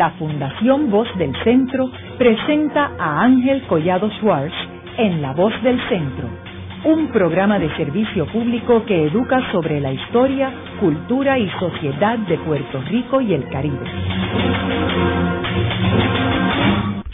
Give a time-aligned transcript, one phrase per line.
[0.00, 4.54] la Fundación Voz del Centro presenta a Ángel Collado Schwartz
[4.96, 6.26] en La Voz del Centro,
[6.86, 12.80] un programa de servicio público que educa sobre la historia, cultura y sociedad de Puerto
[12.88, 13.76] Rico y el Caribe.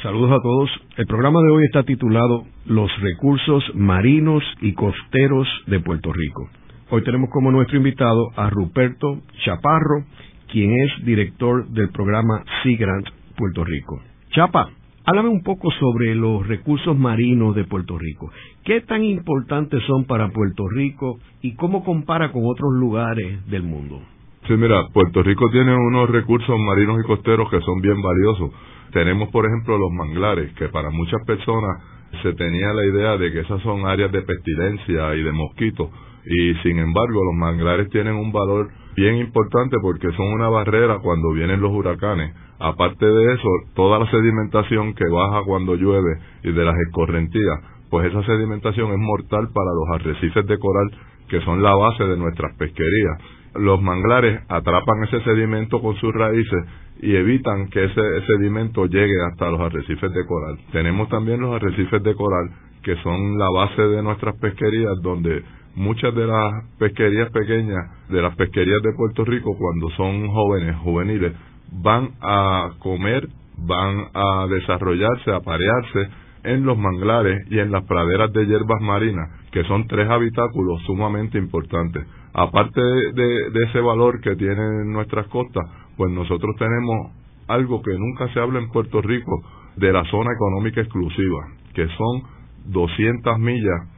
[0.00, 0.70] Saludos a todos.
[0.96, 6.48] El programa de hoy está titulado Los recursos marinos y costeros de Puerto Rico.
[6.90, 10.04] Hoy tenemos como nuestro invitado a Ruperto Chaparro,
[10.50, 14.00] quien es director del programa Sea Grant Puerto Rico.
[14.30, 14.70] Chapa,
[15.04, 18.30] háblame un poco sobre los recursos marinos de Puerto Rico.
[18.64, 24.00] ¿Qué tan importantes son para Puerto Rico y cómo compara con otros lugares del mundo?
[24.46, 28.50] Sí, mira, Puerto Rico tiene unos recursos marinos y costeros que son bien valiosos.
[28.92, 31.82] Tenemos, por ejemplo, los manglares, que para muchas personas
[32.22, 35.90] se tenía la idea de que esas son áreas de pestilencia y de mosquitos
[36.26, 41.32] y sin embargo los manglares tienen un valor bien importante porque son una barrera cuando
[41.32, 42.34] vienen los huracanes.
[42.58, 48.06] Aparte de eso, toda la sedimentación que baja cuando llueve y de las escorrentías, pues
[48.06, 50.90] esa sedimentación es mortal para los arrecifes de coral
[51.28, 53.18] que son la base de nuestras pesquerías.
[53.54, 56.64] Los manglares atrapan ese sedimento con sus raíces
[57.00, 60.58] y evitan que ese sedimento llegue hasta los arrecifes de coral.
[60.72, 62.50] Tenemos también los arrecifes de coral
[62.82, 65.42] que son la base de nuestras pesquerías donde
[65.76, 71.32] muchas de las pesquerías pequeñas, de las pesquerías de Puerto Rico, cuando son jóvenes, juveniles,
[71.70, 76.08] van a comer, van a desarrollarse, a parearse
[76.44, 81.38] en los manglares y en las praderas de hierbas marinas, que son tres habitáculos sumamente
[81.38, 82.06] importantes.
[82.32, 85.64] Aparte de, de ese valor que tienen nuestras costas,
[85.96, 87.12] pues nosotros tenemos
[87.48, 89.42] algo que nunca se habla en Puerto Rico
[89.76, 92.22] de la zona económica exclusiva, que son
[92.66, 93.95] 200 millas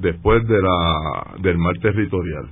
[0.00, 2.48] después de la, del mar territorial.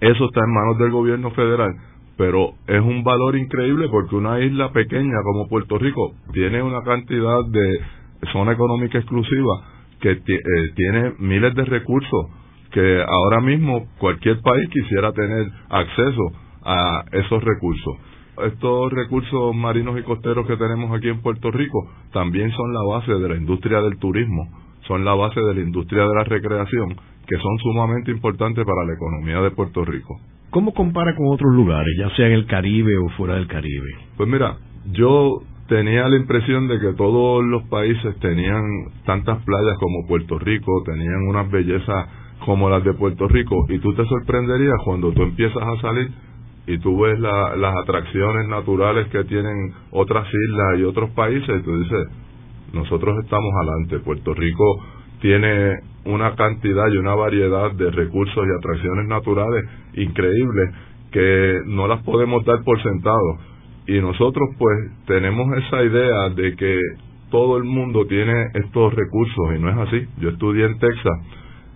[0.00, 1.74] Eso está en manos del gobierno federal,
[2.16, 7.44] pero es un valor increíble porque una isla pequeña como Puerto Rico tiene una cantidad
[7.48, 7.80] de
[8.32, 9.62] zona económica exclusiva
[10.00, 10.20] que eh,
[10.74, 12.26] tiene miles de recursos
[12.72, 16.22] que ahora mismo cualquier país quisiera tener acceso
[16.62, 17.96] a esos recursos.
[18.44, 23.12] Estos recursos marinos y costeros que tenemos aquí en Puerto Rico también son la base
[23.12, 27.36] de la industria del turismo son la base de la industria de la recreación, que
[27.36, 30.20] son sumamente importantes para la economía de Puerto Rico.
[30.50, 33.90] ¿Cómo compara con otros lugares, ya sea en el Caribe o fuera del Caribe?
[34.16, 34.56] Pues mira,
[34.92, 38.62] yo tenía la impresión de que todos los países tenían
[39.04, 42.06] tantas playas como Puerto Rico, tenían unas bellezas
[42.44, 46.10] como las de Puerto Rico, y tú te sorprenderías cuando tú empiezas a salir
[46.68, 51.78] y tú ves las atracciones naturales que tienen otras islas y otros países, y tú
[51.78, 52.08] dices,
[52.72, 53.98] nosotros estamos adelante.
[54.00, 54.64] Puerto Rico
[55.20, 60.74] tiene una cantidad y una variedad de recursos y atracciones naturales increíbles
[61.10, 63.38] que no las podemos dar por sentado.
[63.86, 66.80] Y nosotros pues tenemos esa idea de que
[67.30, 70.06] todo el mundo tiene estos recursos y no es así.
[70.18, 71.18] Yo estudié en Texas.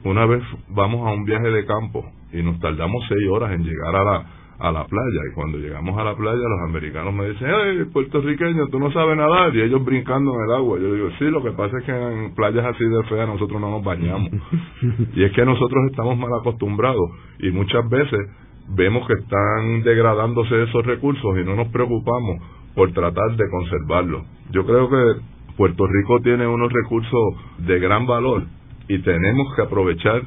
[0.05, 3.97] Una vez vamos a un viaje de campo y nos tardamos seis horas en llegar
[3.97, 4.27] a la,
[4.60, 8.69] a la playa y cuando llegamos a la playa los americanos me dicen, hey, puertorriqueño,
[8.69, 10.78] tú no sabes nadar y ellos brincando en el agua.
[10.78, 13.71] Yo digo, sí, lo que pasa es que en playas así de feas nosotros no
[13.71, 14.31] nos bañamos.
[15.15, 18.21] y es que nosotros estamos mal acostumbrados y muchas veces
[18.69, 22.42] vemos que están degradándose esos recursos y no nos preocupamos
[22.75, 24.27] por tratar de conservarlos.
[24.50, 25.21] Yo creo que
[25.56, 28.44] Puerto Rico tiene unos recursos de gran valor
[28.88, 30.22] y tenemos que aprovechar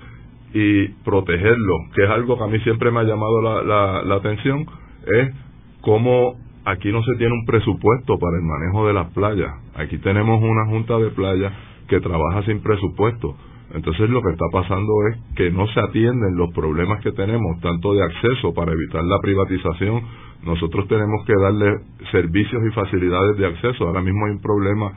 [0.54, 4.66] y protegerlo, que es algo que a mí siempre me ha llamado la, la, atención,
[5.08, 5.34] es
[5.82, 9.52] cómo aquí no se tiene un presupuesto para el manejo de las playas.
[9.76, 11.52] Aquí tenemos una junta de playas
[11.88, 13.36] que trabaja sin presupuesto.
[13.74, 17.94] Entonces lo que está pasando es que no se atienden los problemas que tenemos, tanto
[17.94, 20.04] de acceso para evitar la privatización.
[20.46, 21.80] Nosotros tenemos que darle
[22.12, 23.88] servicios y facilidades de acceso.
[23.88, 24.92] Ahora mismo hay un problema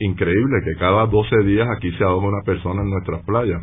[0.00, 3.62] increíble que cada 12 días aquí se ahoga una persona en nuestras playas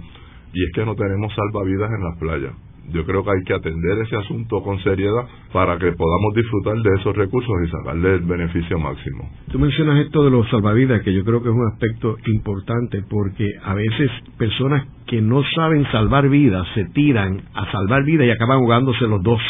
[0.53, 2.53] y es que no tenemos salvavidas en las playas.
[2.91, 6.90] Yo creo que hay que atender ese asunto con seriedad para que podamos disfrutar de
[7.00, 9.29] esos recursos y sacarle el beneficio máximo.
[9.52, 13.47] Tú mencionas esto de los salvavidas, que yo creo que es un aspecto importante porque
[13.64, 18.59] a veces personas que no saben salvar vidas se tiran a salvar vidas y acaban
[18.59, 19.41] jugándose los dos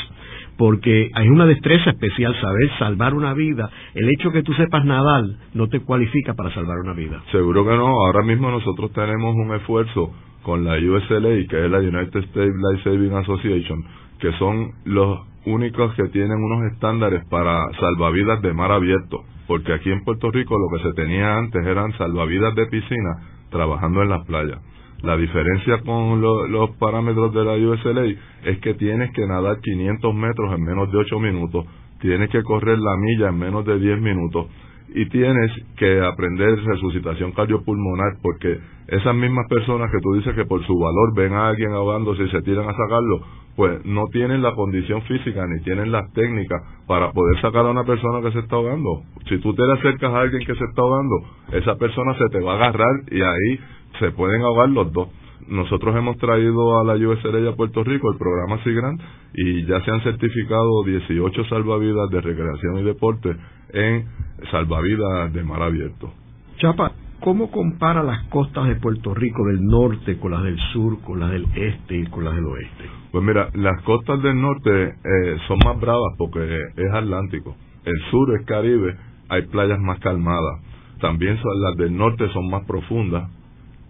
[0.58, 3.70] porque hay una destreza especial saber salvar una vida.
[3.96, 5.24] El hecho que tú sepas nadar
[5.56, 7.24] no te cualifica para salvar una vida.
[7.32, 7.88] Seguro que no.
[7.88, 10.12] Ahora mismo nosotros tenemos un esfuerzo
[10.44, 13.84] con la USLA, que es la United States Life Saving Association,
[14.19, 19.92] que son los únicos que tienen unos estándares para salvavidas de mar abierto, porque aquí
[19.92, 23.19] en Puerto Rico lo que se tenía antes eran salvavidas de piscina
[23.50, 24.60] trabajando en las playas.
[25.01, 28.06] La diferencia con los parámetros de la USLA
[28.46, 31.66] es que tienes que nadar 500 metros en menos de 8 minutos,
[32.00, 34.48] tienes que correr la milla en menos de 10 minutos
[34.90, 40.66] y tienes que aprender resucitación cardiopulmonar porque esas mismas personas que tú dices que por
[40.66, 43.22] su valor ven a alguien ahogándose y se tiran a sacarlo,
[43.56, 47.86] pues no tienen la condición física ni tienen las técnicas para poder sacar a una
[47.86, 49.04] persona que se está ahogando.
[49.30, 51.16] Si tú te acercas a alguien que se está ahogando,
[51.54, 53.60] esa persona se te va a agarrar y ahí
[54.00, 55.10] se pueden ahogar los dos.
[55.48, 59.00] Nosotros hemos traído a la USLA a Puerto Rico el programa SIGRAN
[59.34, 63.36] y ya se han certificado 18 salvavidas de recreación y deporte
[63.74, 64.06] en
[64.51, 66.12] salvavidas de mar abierto.
[66.57, 71.19] Chapa, ¿cómo compara las costas de Puerto Rico del norte con las del sur, con
[71.19, 72.84] las del este y con las del oeste?
[73.12, 77.56] Pues mira, las costas del norte eh, son más bravas porque es Atlántico.
[77.86, 78.96] El sur es Caribe,
[79.30, 80.62] hay playas más calmadas.
[81.00, 83.30] También son, las del norte son más profundas.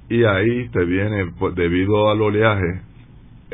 [0.10, 2.82] Y ahí te viene, pues, debido al oleaje,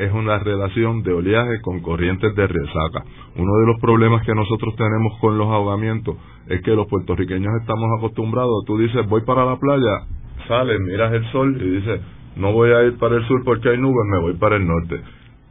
[0.00, 3.04] es una relación de oleaje con corrientes de resaca.
[3.36, 6.16] Uno de los problemas que nosotros tenemos con los ahogamientos
[6.48, 10.06] es que los puertorriqueños estamos acostumbrados, tú dices voy para la playa,
[10.48, 12.00] sales, miras el sol y dices
[12.36, 15.02] no voy a ir para el sur porque hay nubes, me voy para el norte.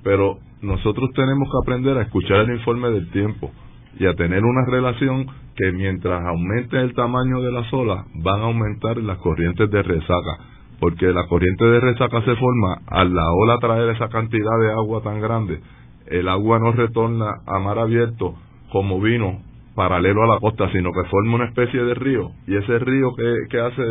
[0.04, 3.52] Pero nosotros tenemos que aprender a escuchar el informe del tiempo
[4.00, 8.45] y a tener una relación que mientras aumente el tamaño de las olas van a
[8.45, 13.58] aumentar las corrientes de resaca porque la corriente de resaca se forma al la ola
[13.60, 15.60] traer esa cantidad de agua tan grande,
[16.08, 18.36] el agua no retorna a mar abierto
[18.72, 19.42] como vino
[19.76, 23.34] paralelo a la costa, sino que forma una especie de río y ese río que,
[23.50, 23.84] que hace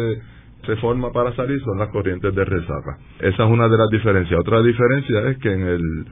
[0.66, 2.98] se forma para salir son las corrientes de resaca.
[3.20, 4.38] Esa es una de las diferencias.
[4.40, 6.06] Otra diferencia es que en el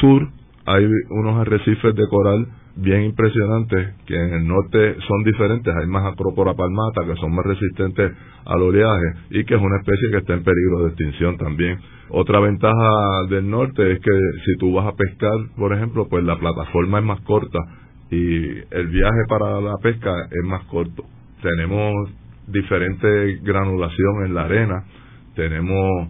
[0.00, 0.28] sur
[0.64, 2.46] hay unos arrecifes de coral
[2.80, 5.74] bien impresionantes que en el norte son diferentes.
[5.74, 8.12] Hay más acrópora palmata que son más resistentes
[8.46, 11.78] al oleaje y que es una especie que está en peligro de extinción también.
[12.10, 14.10] Otra ventaja del norte es que
[14.44, 17.58] si tú vas a pescar, por ejemplo, pues la plataforma es más corta
[18.10, 21.04] y el viaje para la pesca es más corto.
[21.42, 22.10] Tenemos
[22.46, 24.84] diferente granulación en la arena,
[25.34, 26.08] tenemos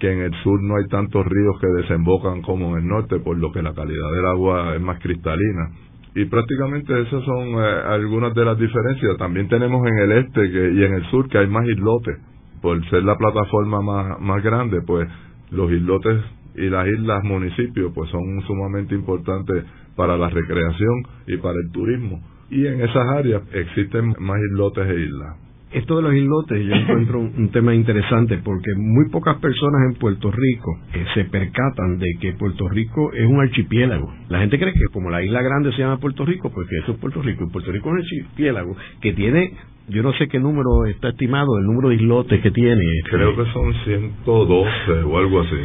[0.00, 3.38] que en el sur no hay tantos ríos que desembocan como en el norte, por
[3.38, 5.70] lo que la calidad del agua es más cristalina
[6.18, 9.16] y prácticamente esas son eh, algunas de las diferencias.
[9.18, 12.18] También tenemos en el este que, y en el sur que hay más islotes.
[12.60, 15.08] Por ser la plataforma más, más grande, pues
[15.52, 16.20] los islotes
[16.56, 22.20] y las islas municipios pues son sumamente importantes para la recreación y para el turismo.
[22.50, 27.20] Y en esas áreas existen más islotes e islas esto de los islotes yo encuentro
[27.20, 32.32] un, tema interesante porque muy pocas personas en Puerto Rico eh, se percatan de que
[32.34, 34.12] Puerto Rico es un archipiélago.
[34.28, 36.92] La gente cree que como la isla grande se llama Puerto Rico, pues que eso
[36.92, 37.44] es Puerto Rico.
[37.44, 39.52] Y Puerto Rico es un archipiélago que tiene,
[39.88, 42.82] yo no sé qué número está estimado, el número de islotes que tiene.
[43.10, 45.56] Creo que son 112 o algo así.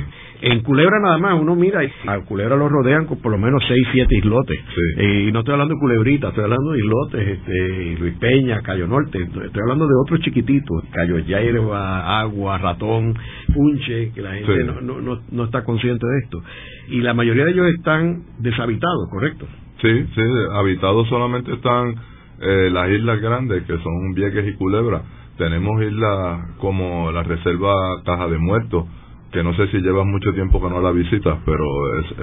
[0.46, 3.64] En Culebra nada más, uno mira, y a Culebra lo rodean con por lo menos
[3.66, 4.60] 6, 7 islotes.
[4.98, 9.20] y no estoy hablando de Culebrita, estoy hablando de islotes, este, Luis Peña, Cayo Norte,
[9.24, 13.14] estoy hablando de otros chiquititos, Cayo Yerba, Agua, Ratón,
[13.54, 16.44] Punche, que la gente no, no, no, no, está consciente de esto.
[16.90, 19.48] Y la mayoría de ellos están deshabitados, ¿correcto?
[19.82, 21.96] Sí, sí, habitados solamente están
[22.42, 25.04] eh, las islas grandes, que son Vieques y Culebra.
[25.38, 27.74] Tenemos islas como la Reserva
[28.04, 28.86] Caja de Muertos,
[29.34, 31.66] que no sé si llevas mucho tiempo que no la visitas, pero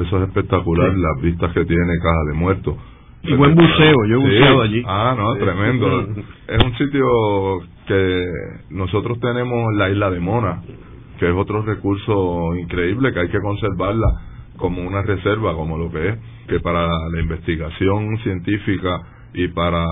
[0.01, 2.77] eso es espectacular, las vistas que tiene Caja de Muertos.
[3.25, 4.83] Y buen buceo, yo he buceado allí.
[4.87, 6.03] Ah, no, tremendo.
[6.49, 7.07] es un sitio
[7.87, 8.27] que
[8.71, 10.63] nosotros tenemos la isla de Mona,
[11.19, 14.07] que es otro recurso increíble que hay que conservarla
[14.57, 19.01] como una reserva, como lo que es, que para la investigación científica
[19.35, 19.85] y para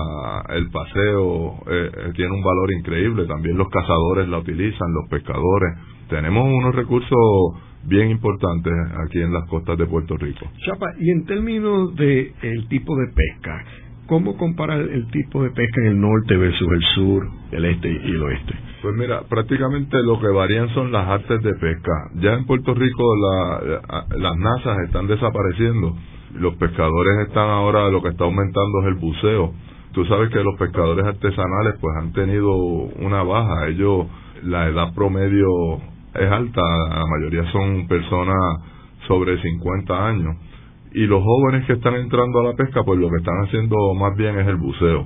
[0.49, 3.25] el paseo eh, eh, tiene un valor increíble.
[3.25, 5.75] También los cazadores la utilizan, los pescadores
[6.09, 7.17] tenemos unos recursos
[7.83, 8.73] bien importantes
[9.07, 10.45] aquí en las costas de Puerto Rico.
[10.65, 13.63] Chapa, y en términos de el tipo de pesca,
[14.07, 18.11] ¿cómo comparar el tipo de pesca en el norte versus el sur, el este y
[18.11, 18.53] el oeste?
[18.81, 21.91] Pues mira, prácticamente lo que varían son las artes de pesca.
[22.15, 23.03] Ya en Puerto Rico
[24.17, 25.95] las nazas están desapareciendo.
[26.35, 29.53] Los pescadores están ahora, lo que está aumentando es el buceo.
[29.93, 33.67] Tú sabes que los pescadores artesanales pues han tenido una baja.
[33.67, 34.05] Ellos,
[34.43, 35.47] la edad promedio
[36.13, 38.37] es alta, la mayoría son personas
[39.07, 40.35] sobre 50 años.
[40.91, 44.15] Y los jóvenes que están entrando a la pesca, pues lo que están haciendo más
[44.17, 45.05] bien es el buceo.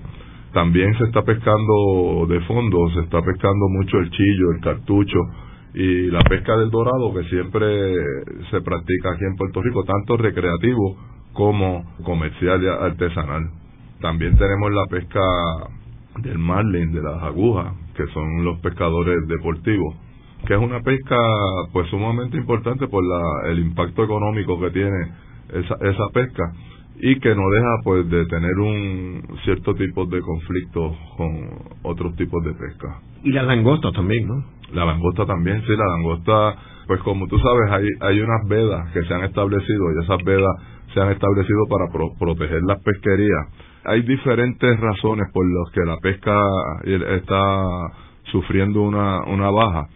[0.53, 5.19] También se está pescando de fondo, se está pescando mucho el chillo, el cartucho
[5.73, 7.95] y la pesca del dorado que siempre
[8.51, 10.95] se practica aquí en Puerto Rico, tanto recreativo
[11.33, 13.49] como comercial y artesanal.
[13.99, 15.21] También tenemos la pesca
[16.21, 19.95] del marlin, de las agujas, que son los pescadores deportivos
[20.45, 21.17] que es una pesca
[21.71, 25.11] pues sumamente importante por la, el impacto económico que tiene
[25.53, 26.43] esa, esa pesca
[26.99, 31.49] y que no deja pues de tener un cierto tipo de conflicto con
[31.83, 32.99] otros tipos de pesca.
[33.23, 34.43] Y la langosta también, ¿no?
[34.73, 36.55] La langosta también, sí, la langosta,
[36.87, 40.55] pues como tú sabes, hay, hay unas vedas que se han establecido y esas vedas
[40.93, 41.87] se han establecido para
[42.19, 43.47] proteger las pesquerías.
[43.85, 46.39] Hay diferentes razones por las que la pesca
[47.17, 47.65] está
[48.31, 49.87] sufriendo una, una baja.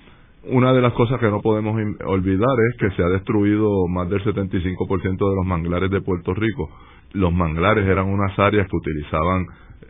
[0.50, 1.76] Una de las cosas que no podemos
[2.06, 6.70] olvidar es que se ha destruido más del 75% de los manglares de Puerto Rico.
[7.14, 9.46] Los manglares eran unas áreas que utilizaban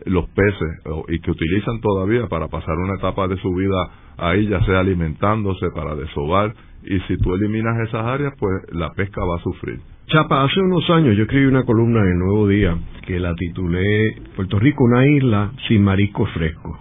[0.06, 0.68] los peces
[1.08, 5.70] y que utilizan todavía para pasar una etapa de su vida ahí, ya sea alimentándose,
[5.74, 9.80] para desovar, y si tú eliminas esas áreas, pues la pesca va a sufrir.
[10.06, 14.16] Chapa, hace unos años yo escribí una columna en el Nuevo Día que la titulé
[14.36, 16.78] Puerto Rico, una isla sin marisco fresco.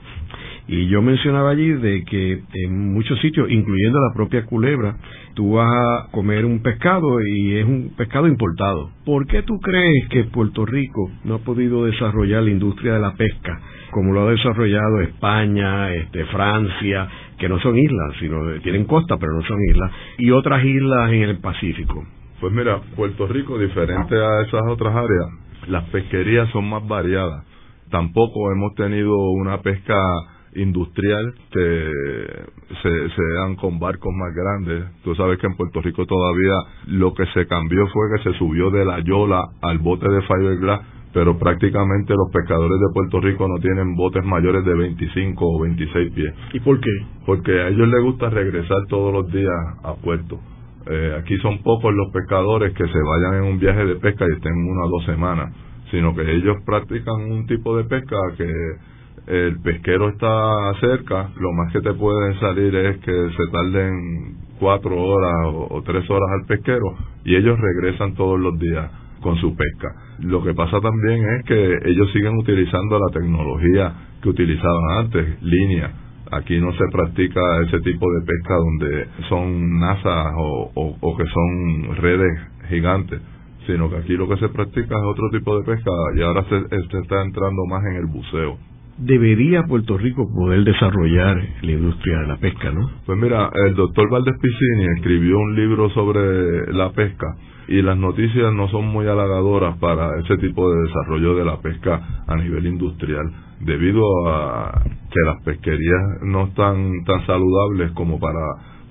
[0.68, 4.98] Y yo mencionaba allí de que en muchos sitios, incluyendo la propia culebra,
[5.34, 8.90] tú vas a comer un pescado y es un pescado importado.
[9.06, 13.14] ¿Por qué tú crees que Puerto Rico no ha podido desarrollar la industria de la
[13.14, 17.08] pesca como lo ha desarrollado España, este, Francia,
[17.38, 21.24] que no son islas, sino tienen costa pero no son islas, y otras islas en
[21.24, 22.06] el Pacífico?
[22.40, 25.28] Pues mira, Puerto Rico, diferente a esas otras áreas,
[25.68, 27.46] las pesquerías son más variadas.
[27.90, 29.96] Tampoco hemos tenido una pesca
[30.58, 31.92] industrial que
[32.82, 34.86] se, se dan con barcos más grandes.
[35.04, 36.56] Tú sabes que en Puerto Rico todavía
[36.88, 40.82] lo que se cambió fue que se subió de la yola al bote de fiberglass,
[41.14, 46.14] pero prácticamente los pescadores de Puerto Rico no tienen botes mayores de 25 o 26
[46.14, 46.34] pies.
[46.54, 46.92] ¿Y por qué?
[47.26, 50.40] Porque a ellos les gusta regresar todos los días a puerto.
[50.90, 54.34] Eh, aquí son pocos los pescadores que se vayan en un viaje de pesca y
[54.36, 55.54] estén una o dos semanas,
[55.92, 58.48] sino que ellos practican un tipo de pesca que
[59.28, 64.98] el pesquero está cerca, lo más que te pueden salir es que se tarden cuatro
[64.98, 68.90] horas o, tres horas al pesquero y ellos regresan todos los días
[69.22, 69.94] con su pesca.
[70.20, 75.92] Lo que pasa también es que ellos siguen utilizando la tecnología que utilizaban antes, línea.
[76.32, 81.96] Aquí no se practica ese tipo de pesca donde son NASA o, o que son
[81.98, 83.22] redes gigantes
[83.66, 86.70] sino que aquí lo que se practica es otro tipo de pesca y ahora se,
[86.70, 88.58] se está entrando más en el buceo
[88.98, 92.90] debería Puerto Rico poder desarrollar la industria de la pesca, ¿no?
[93.06, 97.28] Pues mira, el doctor Valdés Piscini escribió un libro sobre la pesca
[97.68, 102.24] y las noticias no son muy halagadoras para ese tipo de desarrollo de la pesca
[102.26, 108.40] a nivel industrial, debido a que las pesquerías no están tan saludables como para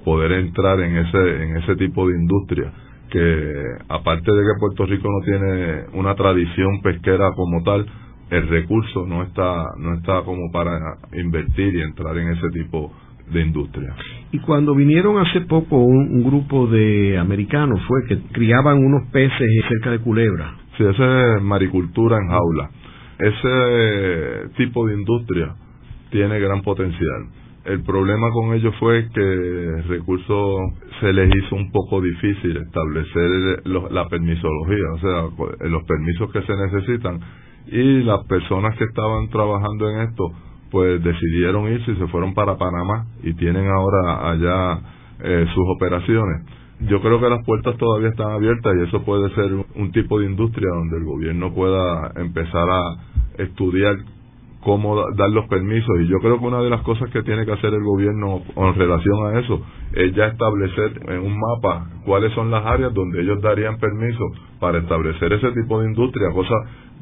[0.04, 2.72] poder entrar en ese en ese tipo de industria
[3.10, 7.86] que aparte de que Puerto Rico no tiene una tradición pesquera como tal,
[8.30, 10.78] el recurso no está no está como para
[11.12, 12.92] invertir y entrar en ese tipo
[13.30, 13.94] de industria.
[14.32, 19.90] Y cuando vinieron hace poco un, grupo de americanos fue que criaban unos peces cerca
[19.90, 20.54] de Culebra.
[20.76, 22.70] Sí, esa es maricultura en jaula.
[23.18, 25.54] Ese tipo de industria
[26.10, 27.28] tiene gran potencial.
[27.64, 30.56] El problema con ellos fue que el recurso
[31.00, 36.56] se les hizo un poco difícil establecer la permisología, o sea, los permisos que se
[36.56, 37.20] necesitan
[37.66, 40.32] y las personas que estaban trabajando en esto
[40.70, 44.80] pues decidieron irse y se fueron para Panamá y tienen ahora allá
[45.22, 46.42] eh, sus operaciones.
[46.80, 50.26] Yo creo que las puertas todavía están abiertas y eso puede ser un tipo de
[50.26, 52.82] industria donde el gobierno pueda empezar a
[53.38, 53.96] estudiar
[54.66, 57.52] cómo dar los permisos y yo creo que una de las cosas que tiene que
[57.52, 62.50] hacer el gobierno en relación a eso es ya establecer en un mapa cuáles son
[62.50, 64.24] las áreas donde ellos darían permiso
[64.58, 66.56] para establecer ese tipo de industria, cosa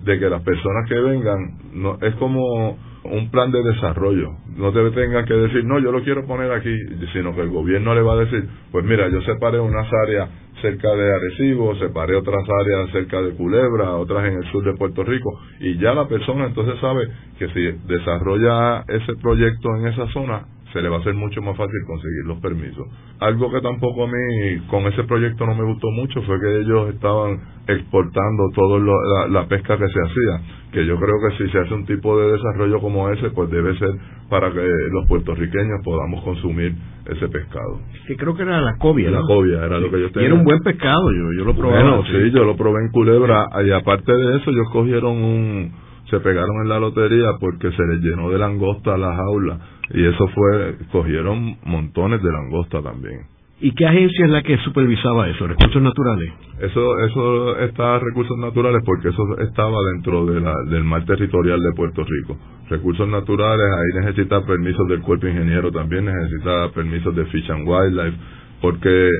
[0.04, 1.38] de que las personas que vengan
[1.73, 4.33] no es como un plan de desarrollo.
[4.59, 6.75] No te tengan que decir, no, yo lo quiero poner aquí,
[7.14, 10.28] sino que el gobierno le va a decir, pues mira, yo separé unas áreas
[10.64, 15.04] cerca de Arecibo, separé otras áreas cerca de Culebra, otras en el sur de Puerto
[15.04, 17.06] Rico, y ya la persona entonces sabe
[17.38, 21.57] que si desarrolla ese proyecto en esa zona, se le va a hacer mucho más
[21.57, 22.85] fácil conseguir los permisos.
[23.21, 26.93] Algo que tampoco a mí con ese proyecto no me gustó mucho fue que ellos
[26.93, 27.38] estaban
[27.69, 31.87] exportando toda la, pesca que se hacía, que yo creo que si se hace un
[31.87, 33.90] tipo de desarrollo como ese, pues debe ser
[34.28, 36.75] para que los puertorriqueños podamos consumir
[37.07, 37.78] ese pescado.
[38.09, 40.28] Que creo que era la cobia, La cobia era lo que yo tenía.
[40.28, 41.75] Y era un buen pescado, yo, yo lo probé.
[41.75, 42.33] Bueno, sí.
[42.33, 46.69] yo lo probé en Culebra, y aparte de eso ellos cogieron un se pegaron en
[46.69, 49.59] la lotería porque se les llenó de langosta la jaula
[49.91, 53.26] y eso fue, cogieron montones de langosta también.
[53.61, 55.47] ¿Y qué agencia es la que supervisaba eso?
[55.47, 56.33] ¿Recursos naturales?
[56.61, 61.73] Eso eso está recursos naturales porque eso estaba dentro de la, del mar territorial de
[61.73, 62.37] Puerto Rico.
[62.69, 68.19] Recursos naturales, ahí necesita permisos del cuerpo ingeniero también, necesita permisos de Fish and Wildlife,
[68.61, 69.11] porque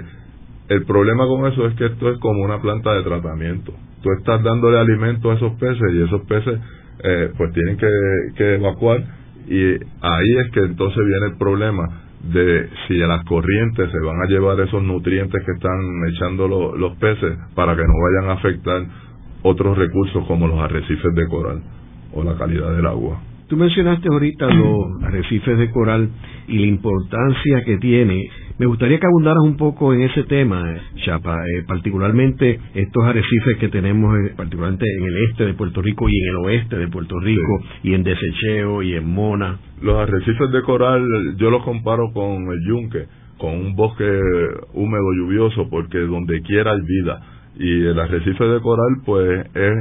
[0.69, 3.73] El problema con eso es que esto es como una planta de tratamiento.
[4.03, 6.59] Tú estás dándole alimento a esos peces y esos peces
[7.03, 7.89] eh, pues tienen que,
[8.37, 9.05] que evacuar
[9.47, 14.23] y ahí es que entonces viene el problema de si a las corrientes se van
[14.23, 15.81] a llevar esos nutrientes que están
[16.15, 18.83] echando los peces para que no vayan a afectar
[19.43, 21.63] otros recursos como los arrecifes de coral
[22.13, 23.21] o la calidad del agua.
[23.49, 26.09] Tú mencionaste ahorita los arrecifes de coral
[26.49, 28.27] y la importancia que tiene.
[28.57, 33.69] Me gustaría que abundaras un poco en ese tema, Chapa, eh, particularmente estos arrecifes que
[33.69, 37.19] tenemos, eh, particularmente en el este de Puerto Rico y en el oeste de Puerto
[37.19, 39.59] Rico, y en Desecheo y en Mona.
[39.83, 41.05] Los arrecifes de coral
[41.37, 43.07] yo los comparo con el yunque,
[43.39, 44.05] con un bosque
[44.73, 47.23] húmedo lluvioso, porque donde quiera hay vida.
[47.57, 49.73] Y el arrecife de coral, pues, es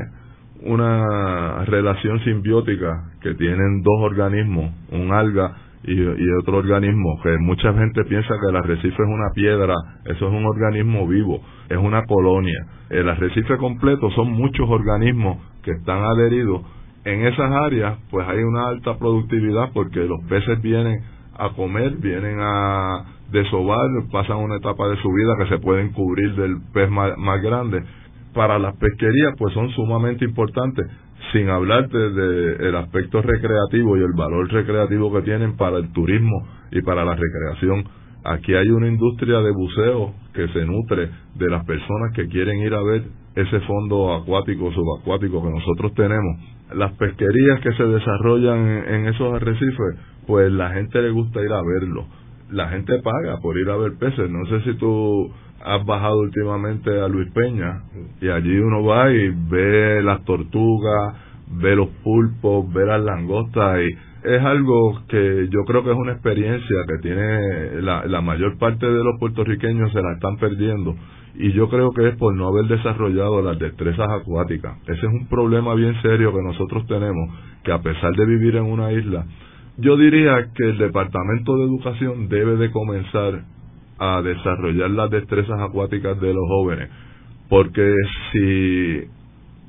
[0.64, 8.06] una relación simbiótica que tienen dos organismos, un alga y, otro organismo, que mucha gente
[8.06, 9.74] piensa que el arrecife es una piedra,
[10.06, 12.66] eso es un organismo vivo, es una colonia.
[12.90, 16.62] El arrecife completo son muchos organismos que están adheridos.
[17.04, 21.02] En esas áreas, pues hay una alta productividad porque los peces vienen
[21.38, 26.34] a comer, vienen a desovar, pasan una etapa de su vida que se pueden cubrir
[26.36, 27.84] del pez más grande
[28.34, 30.86] para las pesquerías pues son sumamente importantes,
[31.32, 36.82] sin hablarte del aspecto recreativo y el valor recreativo que tienen para el turismo y
[36.82, 37.86] para la recreación.
[38.26, 42.74] Aquí hay una industria de buceo que se nutre de las personas que quieren ir
[42.74, 43.04] a ver
[43.36, 46.38] ese fondo acuático, subacuático que nosotros tenemos.
[46.74, 51.62] Las pesquerías que se desarrollan en esos arrecifes, pues la gente le gusta ir a
[51.62, 52.06] verlo.
[52.52, 54.30] La gente paga por ir a ver peces.
[54.30, 55.32] No sé si tú
[55.64, 57.84] has bajado últimamente a Luis Peña
[58.22, 61.16] y allí uno va y ve las tortugas,
[61.48, 66.14] ve los pulpos, ve las langostas y es algo que yo creo que es una
[66.14, 70.96] experiencia que tiene la, la mayor parte de los puertorriqueños se la están perdiendo
[71.36, 74.78] y yo creo que es por no haber desarrollado las destrezas acuáticas.
[74.84, 77.30] Ese es un problema bien serio que nosotros tenemos,
[77.64, 79.26] que a pesar de vivir en una isla,
[79.78, 83.44] yo diría que el Departamento de Educación debe de comenzar
[84.00, 86.90] a desarrollar las destrezas acuáticas de los jóvenes,
[87.50, 87.96] porque
[88.32, 89.04] si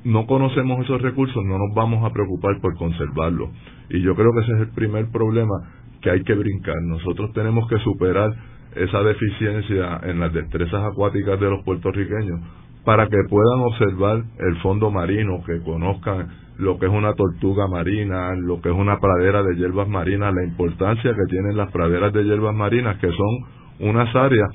[0.05, 3.49] no conocemos esos recursos no nos vamos a preocupar por conservarlos.
[3.89, 5.55] Y yo creo que ese es el primer problema
[6.01, 6.75] que hay que brincar.
[6.83, 8.31] Nosotros tenemos que superar
[8.75, 12.39] esa deficiencia en las destrezas acuáticas de los puertorriqueños
[12.83, 18.35] para que puedan observar el fondo marino, que conozcan lo que es una tortuga marina,
[18.35, 22.23] lo que es una pradera de hierbas marinas, la importancia que tienen las praderas de
[22.23, 24.49] hierbas marinas, que son unas áreas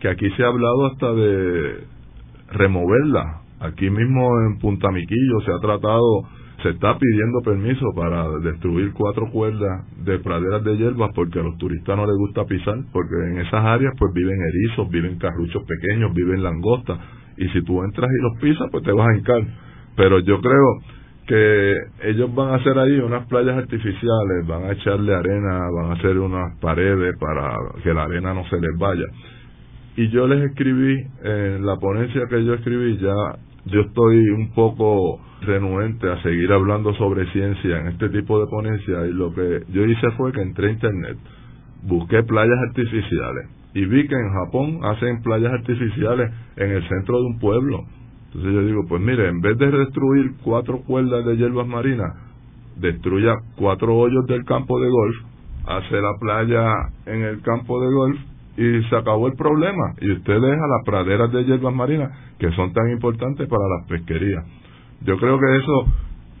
[0.00, 1.84] que aquí se ha hablado hasta de
[2.52, 3.42] removerla.
[3.60, 6.22] Aquí mismo en Punta Miquillo se ha tratado,
[6.62, 11.56] se está pidiendo permiso para destruir cuatro cuerdas de praderas de hierbas porque a los
[11.58, 16.14] turistas no les gusta pisar, porque en esas áreas pues viven erizos, viven carruchos pequeños,
[16.14, 16.98] viven langostas,
[17.36, 19.42] y si tú entras y los pisas pues te vas a hincar.
[19.96, 20.99] Pero yo creo
[21.30, 21.76] que
[22.10, 26.18] ellos van a hacer ahí unas playas artificiales, van a echarle arena, van a hacer
[26.18, 29.04] unas paredes para que la arena no se les vaya.
[29.96, 33.14] Y yo les escribí, en la ponencia que yo escribí, ya
[33.66, 39.06] yo estoy un poco renuente a seguir hablando sobre ciencia en este tipo de ponencia
[39.06, 41.16] y lo que yo hice fue que entré a internet,
[41.84, 47.26] busqué playas artificiales y vi que en Japón hacen playas artificiales en el centro de
[47.26, 47.86] un pueblo
[48.32, 52.14] entonces yo digo, pues mire, en vez de destruir cuatro cuerdas de hierbas marinas,
[52.76, 55.16] destruya cuatro hoyos del campo de golf,
[55.66, 56.64] hace la playa
[57.06, 58.16] en el campo de golf
[58.56, 59.94] y se acabó el problema.
[60.00, 64.44] Y usted deja las praderas de hierbas marinas que son tan importantes para las pesquerías.
[65.00, 65.86] Yo creo que eso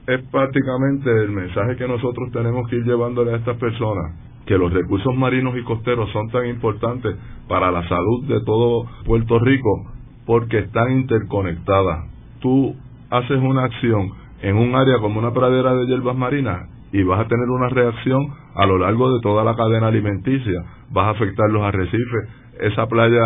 [0.06, 4.14] es prácticamente el mensaje que nosotros tenemos que ir llevándole a estas personas,
[4.46, 7.16] que los recursos marinos y costeros son tan importantes
[7.48, 9.99] para la salud de todo Puerto Rico
[10.30, 12.04] porque están interconectadas.
[12.38, 12.76] Tú
[13.10, 14.12] haces una acción
[14.42, 18.28] en un área como una pradera de hierbas marinas y vas a tener una reacción
[18.54, 20.62] a lo largo de toda la cadena alimenticia.
[20.92, 22.28] Vas a afectar los arrecifes.
[22.60, 23.20] Esa playa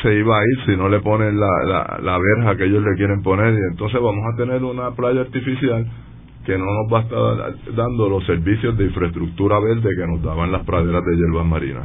[0.00, 3.22] se iba a ir si no le ponen la, la, verja que ellos le quieren
[3.22, 5.86] poner y entonces vamos a tener una playa artificial
[6.46, 10.50] que no nos va a estar dando los servicios de infraestructura verde que nos daban
[10.50, 11.84] las praderas de hierbas marinas.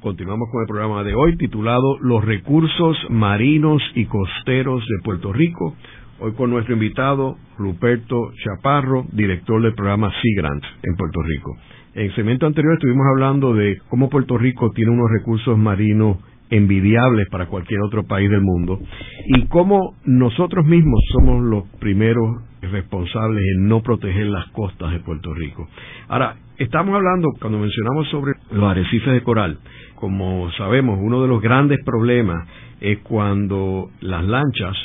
[0.02, 5.76] Continuamos con el programa de hoy titulado Los recursos marinos y costeros de Puerto Rico.
[6.19, 11.56] Hoy con nuestro invitado Ruperto Chaparro, director del programa Sea Grant en Puerto Rico.
[11.95, 16.17] En el segmento anterior estuvimos hablando de cómo Puerto Rico tiene unos recursos marinos
[16.49, 18.79] envidiables para cualquier otro país del mundo
[19.27, 25.36] y cómo nosotros mismos somos los primeros responsables en no proteger las costas de Puerto
[25.36, 25.67] Rico.
[26.08, 29.60] Ahora, estamos hablando, cuando mencionamos sobre los arrecifes de coral,
[29.93, 32.47] como sabemos, uno de los grandes problemas
[32.82, 34.75] es cuando las lanchas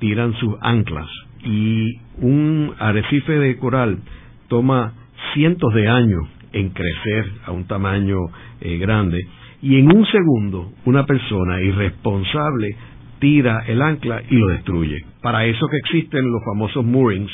[0.00, 1.06] tiran sus anclas
[1.44, 3.98] y un arrecife de coral
[4.48, 4.94] toma
[5.32, 8.18] cientos de años en crecer a un tamaño
[8.60, 9.26] eh, grande
[9.62, 12.76] y en un segundo una persona irresponsable
[13.18, 15.04] tira el ancla y lo destruye.
[15.22, 17.32] Para eso que existen los famosos moorings,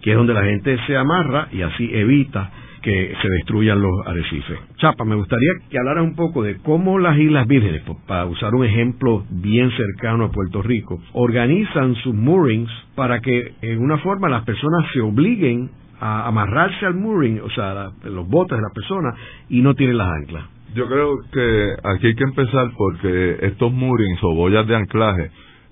[0.00, 2.50] que es donde la gente se amarra y así evita
[2.84, 4.58] que se destruyan los arrecifes.
[4.76, 8.64] Chapa, me gustaría que hablara un poco de cómo las Islas Vírgenes, para usar un
[8.64, 14.44] ejemplo bien cercano a Puerto Rico, organizan sus moorings para que en una forma las
[14.44, 19.14] personas se obliguen a amarrarse al mooring, o sea, los botes de la persona,
[19.48, 20.44] y no tienen las anclas.
[20.74, 25.30] Yo creo que aquí hay que empezar porque estos moorings o boyas de anclaje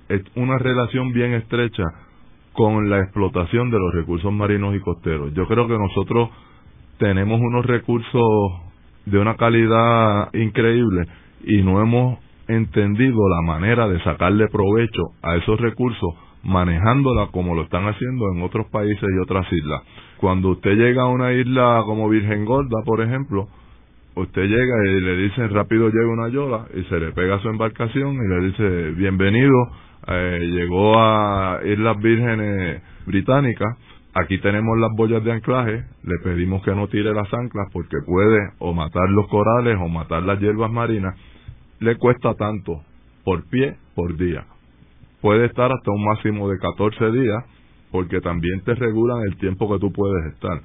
[0.08, 1.84] es una relación bien estrecha
[2.52, 5.32] con la explotación de los recursos marinos y costeros.
[5.34, 6.30] Yo creo que nosotros
[6.98, 8.22] tenemos unos recursos
[9.06, 11.06] de una calidad increíble
[11.44, 17.62] y no hemos entendido la manera de sacarle provecho a esos recursos manejándola como lo
[17.62, 19.82] están haciendo en otros países y otras islas.
[20.22, 23.48] Cuando usted llega a una isla como Virgen Gorda, por ejemplo,
[24.14, 28.14] usted llega y le dicen rápido llega una yola y se le pega su embarcación
[28.14, 29.52] y le dice bienvenido,
[30.06, 33.76] eh, llegó a Islas Vírgenes Británicas,
[34.14, 38.38] aquí tenemos las boyas de anclaje, le pedimos que no tire las anclas porque puede
[38.60, 41.18] o matar los corales o matar las hierbas marinas,
[41.80, 42.80] le cuesta tanto
[43.24, 44.44] por pie por día.
[45.20, 47.44] Puede estar hasta un máximo de 14 días
[47.92, 50.60] porque también te regulan el tiempo que tú puedes estar.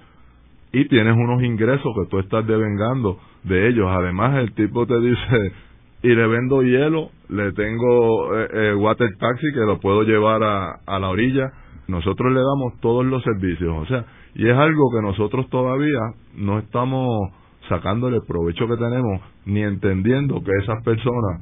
[0.71, 3.87] Y tienes unos ingresos que tú estás devengando de ellos.
[3.89, 5.53] Además, el tipo te dice,
[6.03, 10.79] y le vendo hielo, le tengo eh, eh, water taxi que lo puedo llevar a,
[10.85, 11.51] a la orilla.
[11.87, 13.75] Nosotros le damos todos los servicios.
[13.77, 15.99] O sea, y es algo que nosotros todavía
[16.35, 17.31] no estamos
[17.69, 21.41] sacándole el provecho que tenemos, ni entendiendo que esas personas,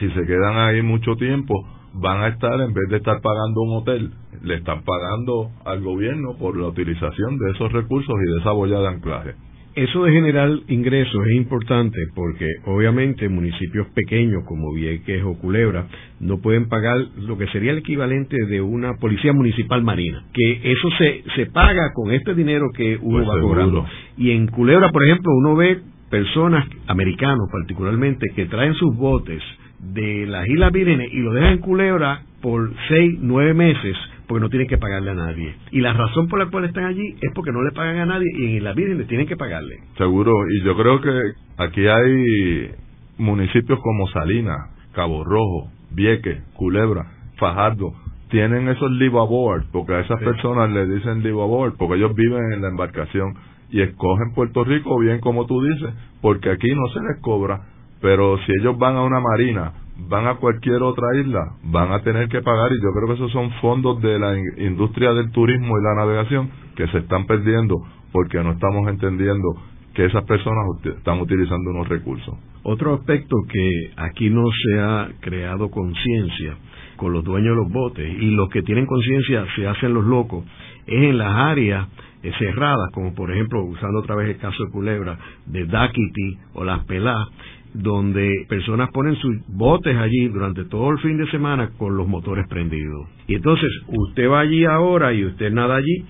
[0.00, 1.54] si se quedan ahí mucho tiempo,
[2.00, 4.10] van a estar, en vez de estar pagando un hotel,
[4.42, 8.78] le están pagando al gobierno por la utilización de esos recursos y de esa boya
[8.80, 9.34] de anclaje.
[9.74, 15.86] Eso de generar ingresos es importante porque obviamente municipios pequeños como Vieques o Culebra
[16.18, 20.88] no pueden pagar lo que sería el equivalente de una policía municipal marina, que eso
[20.96, 23.84] se, se paga con este dinero que uno Pues va cobrando.
[24.16, 29.42] Y en Culebra, por ejemplo, uno ve personas americanos particularmente que traen sus botes
[29.80, 34.48] de las Islas Vírgenes y lo dejan en Culebra por seis, nueve meses porque no
[34.50, 35.54] tienen que pagarle a nadie.
[35.70, 38.26] Y la razón por la cual están allí es porque no le pagan a nadie
[38.36, 39.76] y en Islas Vírgenes tienen que pagarle.
[39.96, 41.10] Seguro, y yo creo que
[41.58, 42.70] aquí hay
[43.18, 44.58] municipios como Salinas,
[44.92, 47.92] Cabo Rojo, Vieques, Culebra, Fajardo,
[48.30, 50.24] tienen esos live aboard, porque a esas Sí.
[50.24, 53.34] personas les dicen live aboard, porque ellos viven en la embarcación
[53.70, 57.60] y escogen Puerto Rico bien como tú dices, porque aquí no se les cobra,
[58.06, 59.72] pero si ellos van a una marina,
[60.08, 63.32] van a cualquier otra isla, van a tener que pagar y yo creo que esos
[63.32, 67.74] son fondos de la in- industria del turismo y la navegación que se están perdiendo
[68.12, 69.48] porque no estamos entendiendo
[69.92, 72.32] que esas personas están utilizando unos recursos.
[72.62, 76.54] Otro aspecto que aquí no se ha creado conciencia
[76.96, 80.44] con los dueños de los botes y los que tienen conciencia se hacen los locos
[80.86, 81.88] es en las áreas
[82.22, 86.64] eh, cerradas, como por ejemplo, usando otra vez el caso de Culebra, de Daquiti o
[86.64, 87.28] Las Pelás,
[87.76, 92.46] donde personas ponen sus botes allí durante todo el fin de semana con los motores
[92.48, 93.08] prendidos.
[93.26, 96.04] Y entonces usted va allí ahora y usted nada allí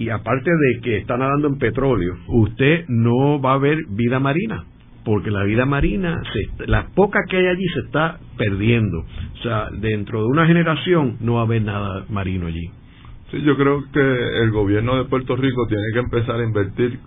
[0.00, 4.64] y aparte de que está nadando en petróleo, usted no va a ver vida marina,
[5.04, 8.98] porque la vida marina, se, la poca que hay allí se está perdiendo.
[9.00, 12.70] O sea, dentro de una generación no va a haber nada marino allí.
[13.30, 16.98] Sí, yo creo que el gobierno de Puerto Rico tiene que empezar a invertir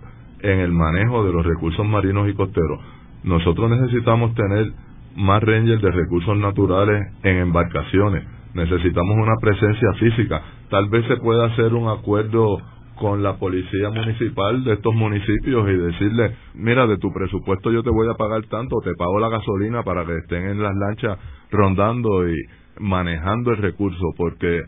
[0.42, 2.80] en el manejo de los recursos marinos y costeros.
[3.24, 4.72] Nosotros necesitamos tener
[5.16, 8.24] más rangers de recursos naturales en embarcaciones.
[8.54, 10.42] Necesitamos una presencia física.
[10.70, 12.58] Tal vez se pueda hacer un acuerdo
[12.96, 17.90] con la policía municipal de estos municipios y decirle, mira, de tu presupuesto yo te
[17.90, 21.18] voy a pagar tanto, te pago la gasolina para que estén en las lanchas
[21.52, 22.36] rondando y
[22.80, 24.62] manejando el recurso, porque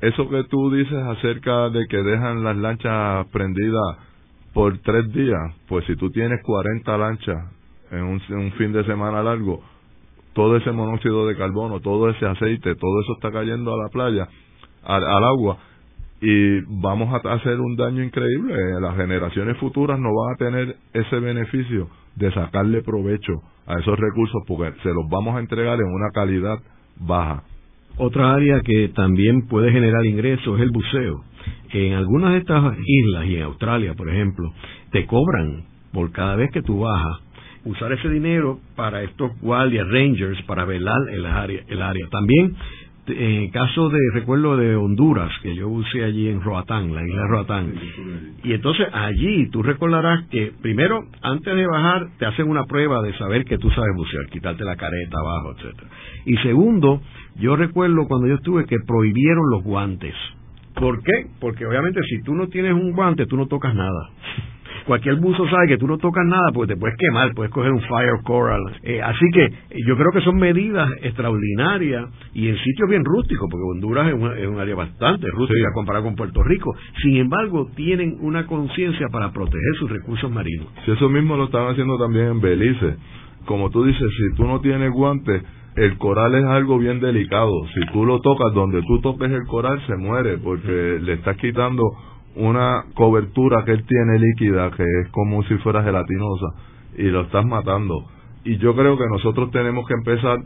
[0.00, 3.96] eso que tú dices acerca de que dejan las lanchas prendidas
[4.52, 7.53] por tres días, pues si tú tienes 40 lanchas
[7.96, 9.62] en un, fin de semana largo,
[10.32, 14.28] todo ese monóxido de carbono, todo ese aceite, todo eso está cayendo a la playa,
[14.84, 15.58] al agua,
[16.20, 18.54] y vamos a hacer un daño increíble.
[18.80, 23.32] Las generaciones futuras no van a tener ese beneficio de sacarle provecho
[23.66, 26.58] a esos recursos porque se los vamos a entregar en una calidad
[26.98, 27.42] baja.
[27.98, 31.24] Otra área que también puede generar ingresos es el buceo.
[31.72, 34.50] En algunas de estas islas y en Australia, por ejemplo,
[34.92, 37.23] te cobran por cada vez que tú bajas
[37.64, 41.62] usar ese dinero para estos guardias, rangers, para velar el área.
[41.68, 42.06] El área.
[42.08, 42.56] También
[43.06, 47.22] en el caso de, recuerdo de Honduras, que yo usé allí en Roatán, la isla
[47.22, 47.74] de Roatán,
[48.42, 53.12] y entonces allí tú recordarás que primero, antes de bajar, te hacen una prueba de
[53.18, 55.88] saber que tú sabes bucear, quitarte la careta abajo, etcétera.
[56.24, 57.02] Y segundo,
[57.36, 60.14] yo recuerdo cuando yo estuve que prohibieron los guantes.
[60.74, 61.26] ¿Por qué?
[61.40, 64.10] Porque obviamente si tú no tienes un guante, tú no tocas nada
[64.86, 67.80] cualquier buzo sabe que tú no tocas nada porque te puedes quemar, puedes coger un
[67.80, 68.60] fire coral.
[68.82, 69.48] Eh, así que
[69.86, 74.58] yo creo que son medidas extraordinarias y en sitios bien rústicos, porque Honduras es, un
[74.58, 76.74] área bastante rústica comparado con Puerto Rico.
[77.02, 80.68] Sin embargo, tienen una conciencia para proteger sus recursos marinos.
[80.84, 82.96] Si eso mismo lo están haciendo también en Belice.
[83.46, 85.42] Como tú dices, si tú no tienes guantes,
[85.76, 87.52] el coral es algo bien delicado.
[87.74, 91.82] Si tú lo tocas, donde tú toques el coral se muere porque le estás quitando
[92.36, 96.46] una cobertura que él tiene líquida que es como si fuera gelatinosa
[96.96, 98.04] y lo estás matando.
[98.44, 100.38] Y yo creo que nosotros tenemos que empezar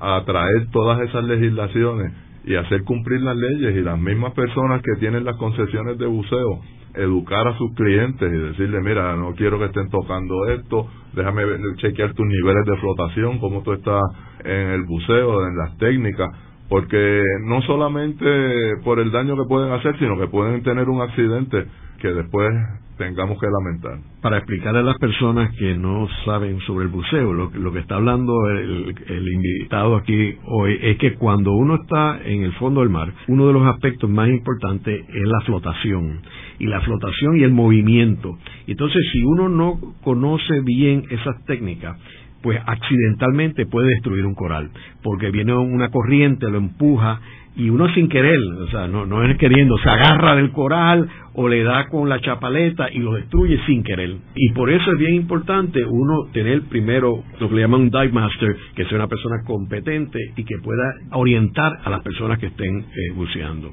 [0.00, 2.12] a traer todas esas legislaciones
[2.44, 6.60] y hacer cumplir las leyes y las mismas personas que tienen las concesiones de buceo,
[6.94, 11.42] educar a sus clientes y decirle, mira, no quiero que estén tocando esto, déjame
[11.76, 14.02] chequear tus niveles de flotación, cómo tú estás
[14.44, 16.30] en el buceo, en las técnicas,
[16.68, 21.66] porque no solamente por el daño que pueden hacer, sino que pueden tener un accidente
[22.00, 22.52] que después
[22.98, 23.98] tengamos que lamentar.
[24.20, 28.32] Para explicarle a las personas que no saben sobre el buceo, lo, que está hablando
[28.50, 33.46] el, invitado aquí hoy es que cuando uno está en el fondo del mar, uno
[33.46, 36.20] de los aspectos más importantes es la flotación,
[36.58, 38.38] y la flotación y el movimiento.
[38.66, 41.98] Entonces, si uno no conoce bien esas técnicas,
[42.42, 44.70] pues accidentalmente puede destruir un coral,
[45.02, 47.20] porque viene una corriente, lo empuja
[47.54, 51.48] y uno sin querer, o sea, no, no es queriendo, se agarra del coral o
[51.48, 54.16] le da con la chapaleta y lo destruye sin querer.
[54.34, 58.12] Y por eso es bien importante uno tener primero lo que le llaman un dive
[58.12, 62.80] master, que sea una persona competente y que pueda orientar a las personas que estén
[62.80, 63.70] eh, buceando.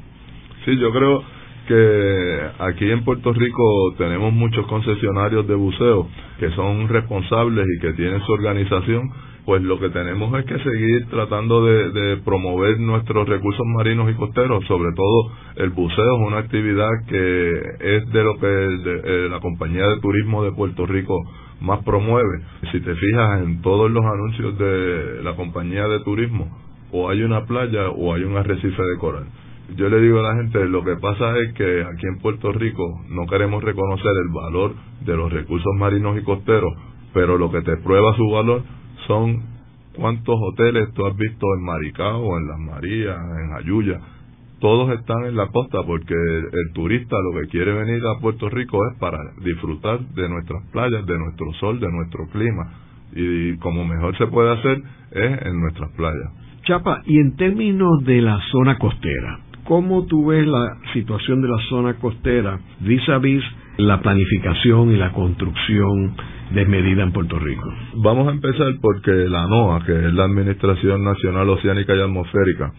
[0.65, 1.23] Sí, yo creo
[1.69, 6.07] que aquí en Puerto Rico tenemos muchos concesionarios de buceo
[6.39, 9.11] que son responsables y que tienen su organización,
[9.45, 14.65] pues lo que tenemos es que seguir tratando de, promover nuestros recursos marinos y costeros,
[14.65, 19.85] sobre todo el buceo es una actividad que es de lo que eh, la compañía
[19.89, 21.21] de turismo de Puerto Rico
[21.61, 22.41] más promueve.
[22.71, 26.49] Si te fijas en todos los anuncios de la compañía de turismo,
[26.91, 29.27] o hay una playa o hay un arrecife de coral
[29.75, 33.01] yo le digo a la gente, lo que pasa es que aquí en Puerto Rico
[33.09, 34.73] no queremos reconocer el valor
[35.05, 36.73] de los recursos marinos y costeros,
[37.13, 38.63] pero lo que te prueba su valor
[39.07, 39.43] son
[39.95, 43.99] cuántos hoteles tú has visto en Maricao, en Las Marías, en Ayuya.
[44.59, 48.77] Todos están en la costa porque el, turista lo que quiere venir a Puerto Rico
[48.91, 52.73] es para disfrutar de nuestras playas, de nuestro sol, de nuestro clima.
[53.13, 56.31] Y, y como mejor se puede hacer es en nuestras playas.
[56.63, 61.59] Chapa, y en términos de la zona costera, ¿Cómo tú ves la situación de la
[61.69, 63.43] zona costera vis a vis
[63.77, 66.15] la planificación y la construcción
[66.55, 67.71] desmedida en Puerto Rico?
[67.97, 72.73] Vamos a empezar porque la NOAA, que es la Administración Nacional Oceánica y Atmosférica,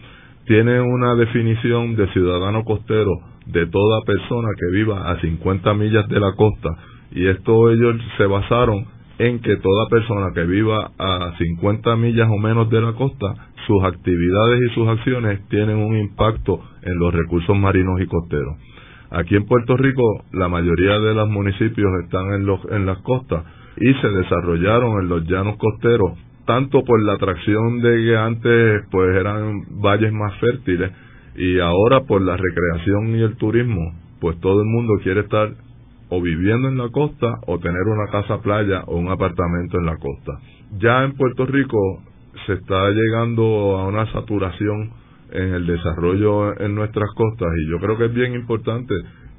[0.45, 3.11] tiene una definición de ciudadano costero
[3.45, 6.71] de toda persona que viva a 50 millas de la costa
[7.13, 8.85] y esto ellos se basaron
[9.17, 13.83] en que toda persona que viva a 50 millas o menos de la costa sus
[13.83, 18.57] actividades y sus acciones tienen un impacto en los recursos marinos y costeros.
[19.09, 23.43] Aquí en Puerto Rico la mayoría de los municipios están en, los, en las costas
[23.77, 29.15] y se desarrollaron en los llanos costeros tanto por la atracción de que antes pues
[29.15, 30.91] eran valles más fértiles
[31.35, 35.49] y ahora por la recreación y el turismo pues todo el mundo quiere estar
[36.09, 39.97] o viviendo en la costa o tener una casa playa o un apartamento en la
[39.97, 40.39] costa.
[40.77, 42.03] Ya en Puerto Rico
[42.45, 44.91] se está llegando a una saturación
[45.31, 48.93] en el desarrollo en nuestras costas y yo creo que es bien importante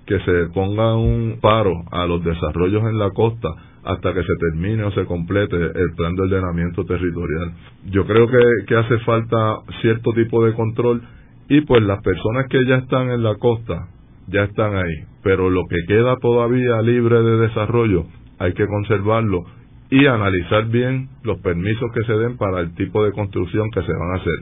[0.06, 3.48] que se ponga un paro a los desarrollos en la costa
[3.84, 7.52] hasta que se termine o se complete el plan de ordenamiento territorial.
[7.90, 8.26] Yo creo
[8.66, 11.02] que, hace falta cierto tipo de control
[11.48, 13.88] y pues las personas que ya están en la costa
[14.28, 18.04] ya están ahí, pero lo que queda todavía libre de desarrollo
[18.38, 19.44] hay que conservarlo
[19.92, 23.92] y analizar bien los permisos que se den para el tipo de construcción que se
[23.92, 24.38] van a hacer.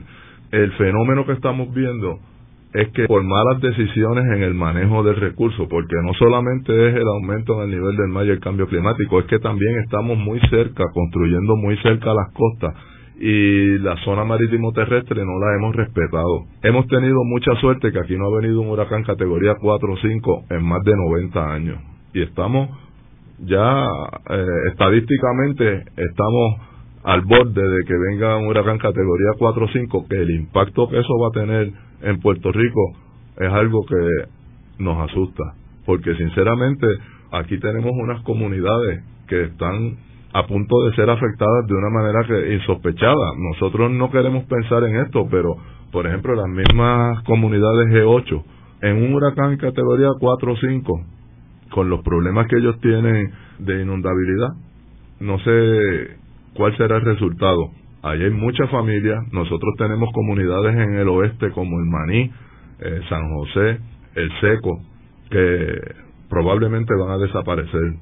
[0.51, 2.19] El fenómeno que estamos viendo
[2.73, 7.05] es que por malas decisiones en el manejo del recurso, porque no solamente es el
[7.05, 10.39] aumento en el nivel del mar y el cambio climático, es que también estamos muy
[10.49, 12.73] cerca, construyendo muy cerca las costas
[13.19, 16.45] y la zona marítimo terrestre no la hemos respetado.
[16.63, 20.45] Hemos tenido mucha suerte que aquí no ha venido un huracán categoría 4 o 5
[20.49, 21.77] en más de 90 años
[22.13, 22.69] y estamos
[23.45, 23.85] ya
[24.29, 26.61] eh, estadísticamente estamos
[27.03, 30.99] al borde de que venga un huracán categoría 4 o 5, que el impacto que
[30.99, 32.93] eso va a tener en Puerto Rico
[33.37, 35.43] es algo que nos asusta,
[35.85, 36.85] porque sinceramente
[37.31, 39.97] aquí tenemos unas comunidades que están
[40.33, 43.31] a punto de ser afectadas de una manera que insospechada.
[43.37, 45.55] Nosotros no queremos pensar en esto, pero
[45.91, 48.43] por ejemplo las mismas comunidades G8
[48.83, 51.01] en un huracán categoría 4 o 5
[51.71, 54.49] con los problemas que ellos tienen de inundabilidad,
[55.19, 56.17] no sé
[56.53, 57.71] cuál será el resultado.
[58.03, 62.31] Ahí hay muchas familias, nosotros tenemos comunidades en el oeste como el Maní,
[62.79, 63.79] eh, San José,
[64.15, 64.81] el Seco,
[65.29, 65.77] que
[66.29, 67.93] probablemente van a desaparecer.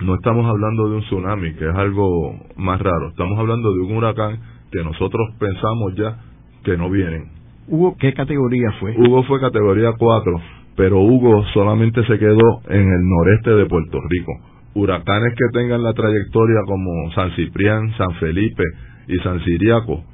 [0.00, 3.96] No estamos hablando de un tsunami, que es algo más raro, estamos hablando de un
[3.96, 4.38] huracán
[4.70, 6.18] que nosotros pensamos ya
[6.64, 7.30] que no vienen.
[7.68, 8.94] ¿Hugo qué categoría fue?
[8.98, 10.40] Hugo fue categoría 4,
[10.76, 14.32] pero Hugo solamente se quedó en el noreste de Puerto Rico.
[14.74, 18.62] Huracanes que tengan la trayectoria como San Ciprián, San Felipe,
[19.08, 20.04] y San Siriaco,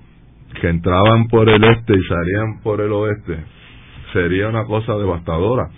[0.60, 3.36] que entraban por el este y salían por el oeste,
[4.12, 5.68] sería una cosa devastadora.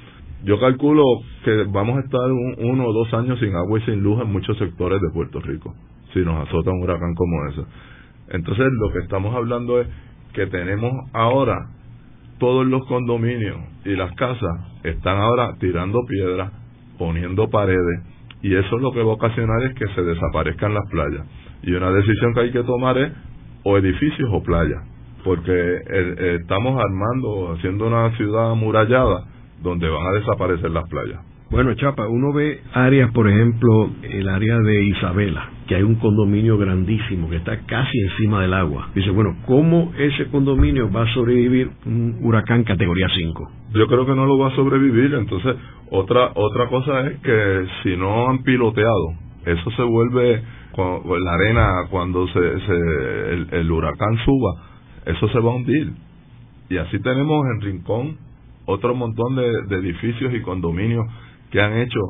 [0.45, 1.03] Yo calculo
[1.45, 4.57] que vamos a estar uno o dos años sin agua y sin luz en muchos
[4.59, 5.75] sectores de Puerto Rico,
[6.15, 7.63] si nos azota un huracán como ese.
[8.29, 9.89] Entonces, lo que estamos hablando es
[10.33, 11.57] que tenemos ahora
[12.41, 16.51] todos los condominios y las casas están ahora tirando piedras,
[16.99, 18.01] poniendo paredes,
[18.43, 21.27] y eso lo que va a ocasionar es que se desaparezcan las playas.
[21.63, 23.13] Y una decisión que hay que tomar es
[23.63, 24.83] o edificios o playas,
[25.23, 29.25] porque eh, eh, estamos armando, haciendo una ciudad amurallada
[29.63, 31.30] donde van a desaparecer las playas.
[31.51, 36.57] Bueno, Chapa, uno ve áreas, por ejemplo, el área de Isabela, que hay un condominio
[36.57, 38.91] grandísimo que está casi encima del agua.
[38.95, 43.51] Dice, bueno, ¿cómo ese condominio va a sobrevivir un huracán categoría 5?
[43.75, 45.13] Yo creo que no lo va a sobrevivir.
[45.15, 45.57] Entonces,
[45.91, 50.43] otra otra cosa es que si no han piloteado, eso se vuelve
[50.77, 52.39] la arena cuando se,
[53.59, 54.55] el, huracán suba,
[55.05, 55.93] eso se va a hundir.
[56.69, 58.17] Y así tenemos en Rincón
[58.67, 61.07] otro montón de, edificios y condominios
[61.51, 62.01] que han hecho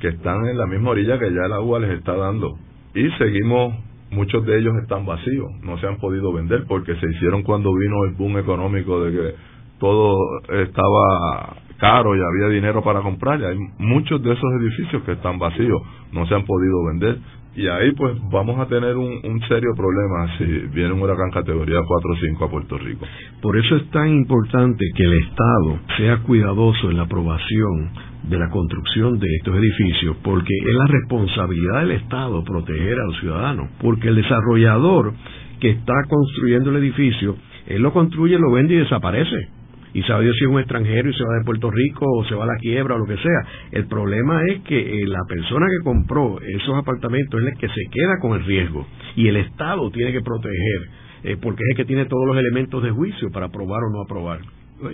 [0.00, 2.56] que están en la misma orilla que ya el agua les está dando.
[2.94, 3.74] Y seguimos,
[4.10, 8.04] muchos de ellos están vacíos, no se han podido vender porque se hicieron cuando vino
[8.04, 9.34] el boom económico de que
[9.78, 10.16] todo
[10.48, 13.40] estaba caro y había dinero para comprar.
[13.40, 15.80] Y hay muchos de esos edificios que están vacíos,
[16.12, 17.18] no se han podido vender
[17.58, 22.10] y ahí pues vamos a tener un, serio problema si viene un huracán categoría 4
[22.12, 23.04] o 5 a Puerto Rico.
[23.42, 27.90] Por eso es tan importante que el Estado sea cuidadoso en la aprobación
[28.24, 33.20] de la construcción de estos edificios, porque es la responsabilidad del Estado proteger a los
[33.20, 35.12] ciudadanos, porque el desarrollador
[35.60, 39.48] que está construyendo el edificio, él lo construye, lo vende y desaparece
[39.94, 42.34] y sabe Dios si es un extranjero y se va de Puerto Rico o se
[42.34, 43.40] va a la quiebra o lo que sea.
[43.72, 47.82] El problema es que eh, la persona que compró esos apartamentos es la que se
[47.90, 50.88] queda con el riesgo y el Estado tiene que proteger
[51.24, 54.02] eh, porque es el que tiene todos los elementos de juicio para aprobar o no
[54.02, 54.40] aprobar.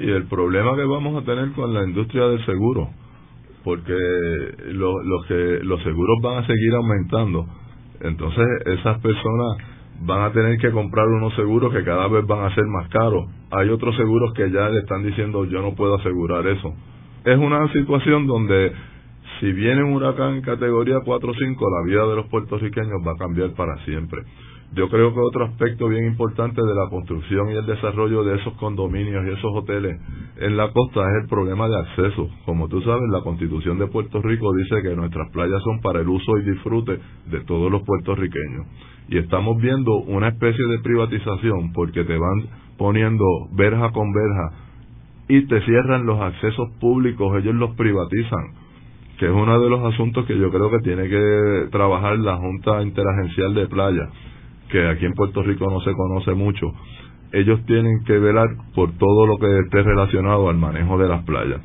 [0.01, 2.89] Y el problema que vamos a tener con la industria del seguro,
[3.65, 3.97] porque
[4.69, 7.47] los que los seguros van a seguir aumentando.
[8.01, 9.57] Entonces esas personas
[10.03, 13.25] van a tener que comprar unos seguros que cada vez van a ser más caros.
[13.51, 16.75] Hay otros seguros que ya le están diciendo yo no puedo asegurar eso.
[17.25, 18.73] Es una situación donde
[19.41, 23.13] si viene un huracán en categoría 4 o 5, la vida de los puertorriqueños va
[23.13, 24.23] a cambiar para siempre.
[24.75, 28.55] Yo creo que otro aspecto bien importante de la construcción y el desarrollo de esos
[28.55, 30.01] condominios y esos hoteles
[30.37, 32.29] en la costa es el problema de acceso.
[32.45, 36.09] Como tú sabes, la constitución de Puerto Rico dice que nuestras playas son para el
[36.09, 38.67] uso y disfrute de todos los puertorriqueños.
[39.09, 44.57] Y estamos viendo una especie de privatización porque te van poniendo verja con verja
[45.29, 48.65] y te cierran los accesos públicos, ellos los privatizan
[49.19, 52.83] que es uno de los asuntos que yo creo que tiene que trabajar la Junta
[52.83, 54.09] Interagencial de Playa
[54.75, 56.75] que aquí en Puerto Rico no se conoce mucho,
[57.31, 61.61] ellos tienen que velar por todo lo que esté relacionado al manejo de las playas.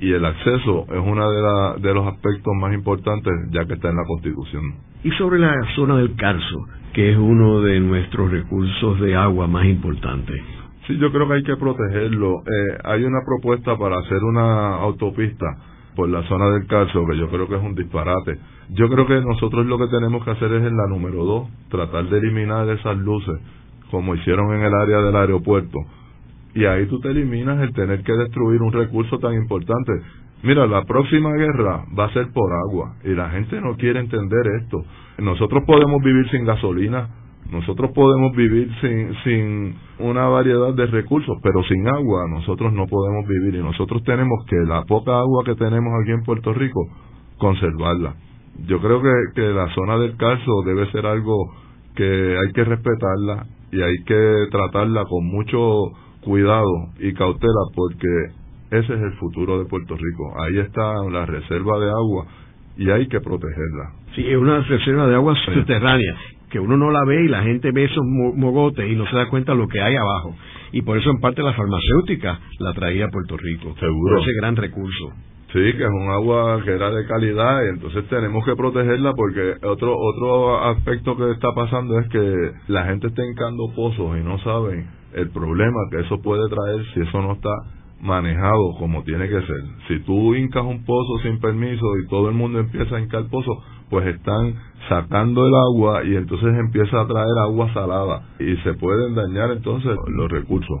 [0.00, 3.96] y el acceso es uno de, de los aspectos más importantes ya que está en
[3.96, 4.62] la Constitución.
[5.04, 6.64] Y sobre la zona del Carso,
[6.94, 10.40] que es uno de nuestros recursos de agua más importantes.
[10.86, 12.38] Sí, yo creo que hay que protegerlo.
[12.40, 15.44] Eh, hay una propuesta para hacer una autopista
[15.94, 18.38] por la zona del Carso, que yo creo que es un disparate.
[18.72, 22.08] Yo creo que nosotros lo que tenemos que hacer es en la número dos, tratar
[22.08, 23.36] de eliminar esas luces,
[23.90, 25.78] como hicieron en el área del aeropuerto.
[26.54, 29.92] Y ahí tú te eliminas el tener que destruir un recurso tan importante.
[30.44, 34.46] Mira, la próxima guerra va a ser por agua y la gente no quiere entender
[34.62, 34.84] esto.
[35.18, 37.08] Nosotros podemos vivir sin gasolina,
[37.50, 43.26] nosotros podemos vivir sin, sin una variedad de recursos, pero sin agua nosotros no podemos
[43.26, 46.86] vivir y nosotros tenemos que la poca agua que tenemos aquí en Puerto Rico,
[47.36, 48.14] conservarla.
[48.66, 51.52] Yo creo que, que la zona del calzo debe ser algo
[51.94, 55.92] que hay que respetarla y hay que tratarla con mucho
[56.22, 58.08] cuidado y cautela porque
[58.70, 60.34] ese es el futuro de Puerto Rico.
[60.42, 62.26] Ahí está la reserva de agua
[62.76, 63.92] y hay que protegerla.
[64.14, 66.16] Sí, es una reserva de agua subterránea
[66.50, 69.28] que uno no la ve y la gente ve esos mogotes y no se da
[69.28, 70.34] cuenta lo que hay abajo.
[70.72, 73.74] Y por eso en parte la farmacéutica la traía a Puerto Rico.
[73.78, 74.20] Seguro.
[74.20, 75.12] ese gran recurso.
[75.52, 79.56] Sí, que es un agua que era de calidad y entonces tenemos que protegerla porque
[79.66, 84.38] otro otro aspecto que está pasando es que la gente está encando pozos y no
[84.38, 87.50] saben el problema que eso puede traer si eso no está
[88.00, 89.62] manejado como tiene que ser.
[89.88, 93.50] Si tú hincas un pozo sin permiso y todo el mundo empieza a hincar pozo,
[93.90, 94.54] pues están
[94.88, 99.96] sacando el agua y entonces empieza a traer agua salada y se pueden dañar entonces
[100.06, 100.80] los recursos.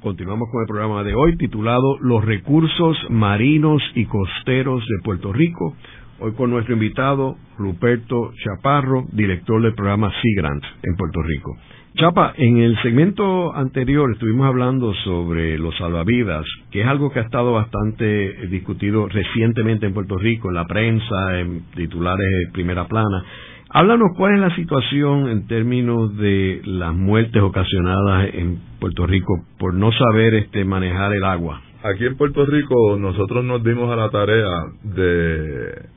[0.00, 5.74] Continuamos con el programa de hoy titulado Los recursos marinos y costeros de Puerto Rico.
[6.20, 11.56] Hoy con nuestro invitado Ruperto Chaparro, director del programa Sea Grant en Puerto Rico.
[11.96, 17.22] Chapa, en el segmento anterior estuvimos hablando sobre los salvavidas, que es algo que ha
[17.22, 23.24] estado bastante discutido recientemente en Puerto Rico, en la prensa, en titulares de primera plana.
[23.70, 29.74] Háblanos cuál es la situación en términos de las muertes ocasionadas en Puerto Rico por
[29.74, 31.60] no saber este manejar el agua.
[31.82, 34.48] Aquí en Puerto Rico nosotros nos dimos a la tarea
[34.84, 35.93] de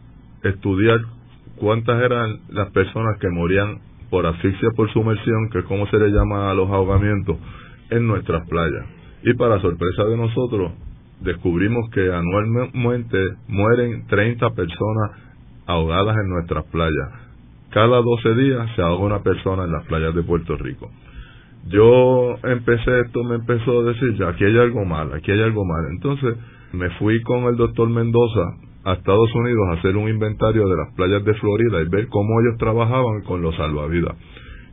[0.48, 1.00] estudiar
[1.58, 3.80] cuántas eran las personas que morían
[4.10, 7.38] por asfixia por sumersión, que es como se le llama a los ahogamientos,
[7.90, 8.86] en nuestras playas.
[9.24, 10.72] Y para sorpresa de nosotros,
[11.22, 13.18] descubrimos que anualmente
[13.48, 15.12] mueren 30 personas
[15.66, 17.28] ahogadas en nuestras playas
[17.70, 20.90] cada 12 días se ahoga una persona en las playas de Puerto Rico.
[21.68, 25.66] Yo empecé esto, me empezó a decir, ya, aquí hay algo mal, aquí hay algo
[25.66, 25.86] mal.
[25.92, 26.38] Entonces
[26.72, 28.42] me fui con el doctor Mendoza
[28.88, 32.40] a Estados Unidos a hacer un inventario de las playas de Florida y ver cómo
[32.40, 34.16] ellos trabajaban con los salvavidas.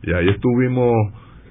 [0.03, 0.93] Y ahí estuvimos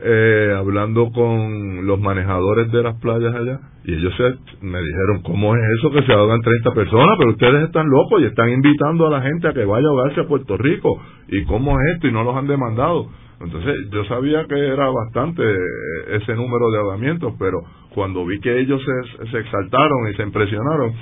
[0.00, 4.14] eh, hablando con los manejadores de las playas allá y ellos
[4.62, 7.16] me dijeron, ¿cómo es eso que se ahogan 30 personas?
[7.18, 10.20] Pero ustedes están locos y están invitando a la gente a que vaya a ahogarse
[10.22, 10.88] a Puerto Rico.
[11.28, 12.08] ¿Y cómo es esto?
[12.08, 13.08] Y no los han demandado.
[13.42, 17.58] Entonces yo sabía que era bastante eh, ese número de ahogamientos, pero
[17.94, 20.94] cuando vi que ellos se, se exaltaron y se impresionaron,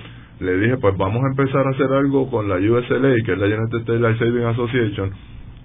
[0.43, 3.47] le dije, pues vamos a empezar a hacer algo con la USLA, que es la
[3.47, 5.11] United States Saving Association,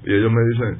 [0.05, 0.77] y ellos me dicen,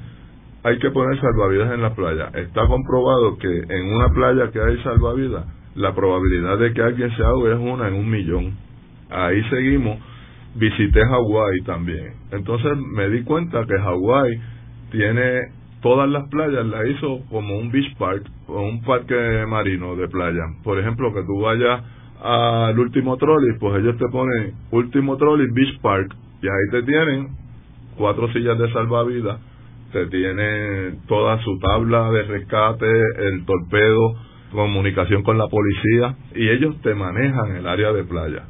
[0.64, 2.30] hay que poner salvavidas en la playa.
[2.34, 5.46] Está comprobado que en una playa que hay salvavidas,
[5.76, 8.56] la probabilidad de que alguien se ahogue es una en un millón.
[9.10, 10.00] Ahí seguimos.
[10.56, 12.14] Visité Hawái también.
[12.32, 14.42] Entonces me di cuenta que Hawái
[14.92, 15.42] tiene
[15.82, 20.44] todas las playas, la hizo como un beach park o un parque marino de playa.
[20.64, 21.84] Por ejemplo, que tú vayas
[22.22, 27.30] al último trolley, pues ellos te ponen último trolley beach park y ahí te tienen
[27.98, 29.40] cuatro sillas de salvavidas
[29.92, 32.86] se tiene toda su tabla de rescate,
[33.30, 34.16] el torpedo,
[34.52, 38.44] comunicación con la policía y ellos te manejan el área de playa.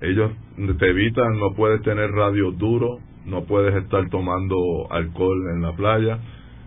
[0.00, 0.32] Ellos
[0.78, 4.56] te evitan, no puedes tener radio duro, no puedes estar tomando
[4.90, 6.18] alcohol en la playa.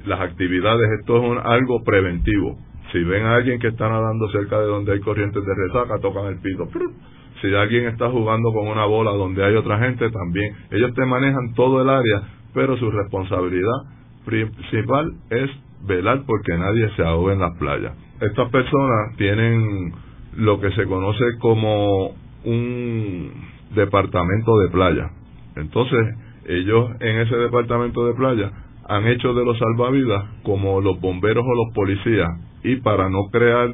[0.06, 2.58] Las actividades, esto es algo preventivo.
[2.98, 6.26] Si ven a alguien que está nadando cerca de donde hay corrientes de resaca, tocan
[6.26, 6.68] el pito.
[7.42, 10.56] Si alguien está jugando con una bola donde hay otra gente, también.
[10.72, 12.24] Ellos te manejan todo el área,
[12.56, 13.78] pero su responsabilidad
[14.26, 15.52] principal es
[15.86, 17.94] velar porque nadie se ahogue en las playas.
[18.20, 19.94] Estas personas tienen
[20.38, 23.32] lo que se conoce como un
[23.76, 25.12] departamento de playa.
[25.56, 26.00] Entonces,
[26.48, 28.52] ellos en ese departamento de playa
[28.88, 32.30] han hecho de los salvavidas como los bomberos o los policías
[32.64, 33.74] y para no crear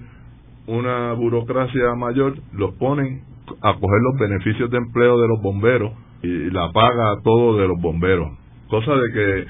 [0.68, 3.22] una burocracia mayor los ponen
[3.61, 5.91] a coger los beneficios de empleo de los bomberos
[6.24, 8.30] y la paga todo de los bomberos.
[8.70, 9.45] Cosa de que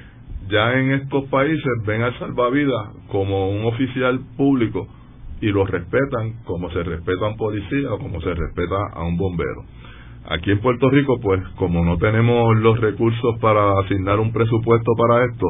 [0.50, 4.88] ya en estos países ven al salvavidas como un oficial público
[5.40, 9.18] y lo respetan como se respeta a un policía o como se respeta a un
[9.18, 9.64] bombero.
[10.30, 15.26] Aquí en Puerto Rico, pues como no tenemos los recursos para asignar un presupuesto para
[15.26, 15.48] esto,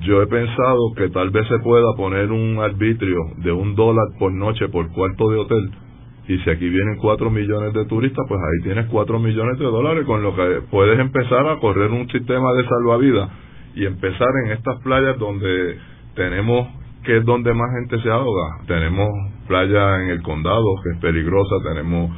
[0.00, 4.32] yo he pensado que tal vez se pueda poner un arbitrio de un dólar por
[4.32, 5.70] noche por cuarto de hotel.
[6.26, 10.04] Y si aquí vienen cuatro millones de turistas, pues ahí tienes cuatro millones de dólares
[10.06, 13.30] con lo que puedes empezar a correr un sistema de salvavidas
[13.74, 15.78] y empezar en estas playas donde
[16.14, 16.68] tenemos
[17.04, 18.64] que es donde más gente se ahoga.
[18.66, 19.08] Tenemos
[19.46, 22.10] playas en el condado, que es peligrosa, tenemos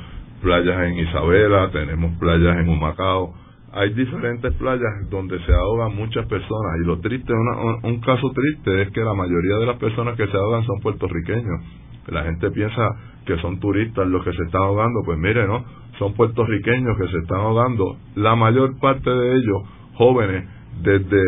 [0.47, 3.35] playas en Isabela, tenemos playas en Humacao.
[3.73, 8.93] Hay diferentes playas donde se ahogan muchas personas y lo triste, un caso triste es
[8.93, 11.61] que la mayoría de las personas que se ahogan son puertorriqueños.
[12.07, 12.95] La gente piensa
[13.27, 15.65] que son turistas los que se están ahogando, pues mire, ¿no?
[15.99, 17.97] Son puertorriqueños que se están ahogando.
[18.15, 19.63] La mayor parte de ellos
[19.95, 20.49] jóvenes
[20.81, 21.23] desde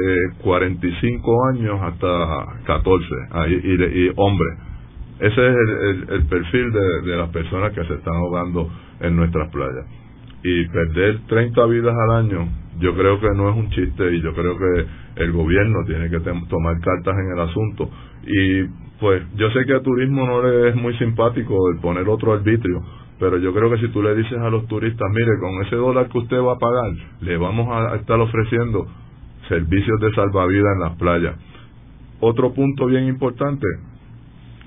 [0.44, 3.04] 45 años hasta 14
[3.48, 4.67] y, y, hombres.
[5.20, 5.56] Ese es
[6.10, 9.84] el, perfil de, de, las personas que se están ahogando en nuestras playas.
[10.44, 12.48] Y perder 30 vidas al año,
[12.78, 14.86] yo creo que no es un chiste y yo creo que
[15.22, 17.90] el gobierno tiene que tomar cartas en el asunto.
[18.24, 18.64] Y
[19.00, 22.82] pues yo sé que a turismo no le es muy simpático el poner otro arbitrio,
[23.18, 26.08] pero yo creo que si tú le dices a los turistas, mire, con ese dólar
[26.08, 28.86] que usted va a pagar, le vamos a estar ofreciendo
[29.48, 31.36] servicios de salvavidas en las playas.
[32.20, 33.66] Otro punto bien importante,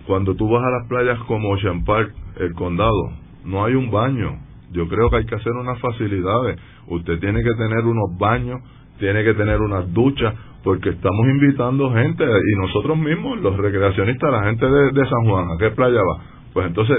[0.08, 3.12] cuando tú vas a las playas como Ocean Park, el condado,
[3.46, 4.40] no hay un baño.
[4.72, 6.60] Yo creo que hay que hacer unas facilidades.
[6.88, 8.62] Usted tiene que tener unos baños,
[9.00, 10.34] tiene que tener unas duchas,
[10.64, 15.58] porque estamos invitando gente y nosotros mismos, los recreacionistas, la gente de, San Juan, ¿a
[15.58, 16.24] qué playa va?
[16.54, 16.98] Pues entonces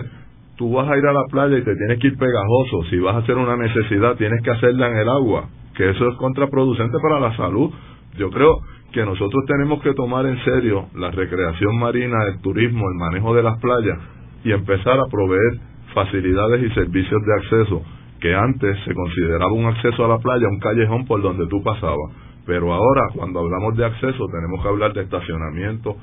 [0.57, 2.85] tú vas a ir a la playa y te tienes que ir pegajoso.
[2.91, 6.17] Si vas a hacer una necesidad, tienes que hacerla en el agua que eso es
[6.17, 7.71] contraproducente para la salud.
[8.19, 8.61] Yo creo
[8.93, 13.43] que nosotros tenemos que tomar en serio la recreación marina, el turismo, el manejo de
[13.43, 13.99] las playas
[14.45, 15.61] y empezar a proveer
[15.95, 17.83] facilidades y servicios de acceso
[18.21, 22.13] que antes se consideraba un acceso a la playa, un callejón por donde tú pasabas.
[22.47, 25.97] Pero ahora, cuando hablamos de acceso, tenemos que hablar de estacionamiento,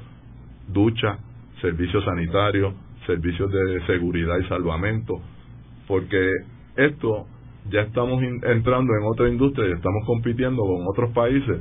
[0.68, 1.18] ducha,
[1.62, 2.74] servicios sanitarios,
[3.06, 5.22] servicios de seguridad y salvamento,
[5.88, 6.32] porque
[6.76, 7.26] esto
[7.70, 11.60] ya estamos entrando en otra industria y estamos compitiendo con otros países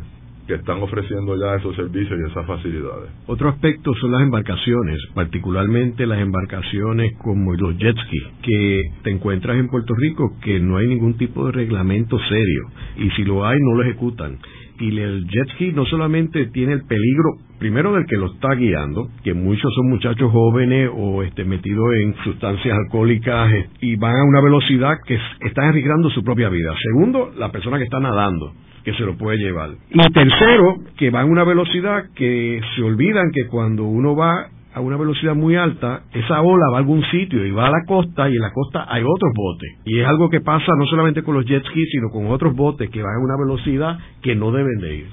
[0.49, 3.11] que están ofreciendo ya esos servicios y esas facilidades.
[3.27, 9.59] Otro aspecto son las embarcaciones, particularmente las embarcaciones como los jet ski, que te encuentras
[9.59, 12.63] en Puerto Rico que no hay ningún tipo de reglamento serio
[12.97, 14.39] y si lo hay no lo ejecutan
[14.81, 19.09] y el jet ski no solamente tiene el peligro primero del que lo está guiando,
[19.25, 24.25] que muchos son muchachos jóvenes o este, metidos en sustancias alcohólicas eh, y van a
[24.25, 26.73] una velocidad que están arriesgando su propia vida.
[26.93, 28.55] Segundo, la persona que está nadando
[28.89, 29.72] que se lo puede llevar.
[29.91, 34.80] Y tercero, que van a una velocidad que se olvidan que cuando uno va a
[34.80, 38.30] una velocidad muy alta, esa ola va a algún sitio y va a la costa
[38.30, 39.76] y en la costa hay otros botes.
[39.84, 42.89] Y es algo que pasa no solamente con los jet skis, sino con otros botes
[42.89, 45.07] que van a una velocidad que no deben de ir.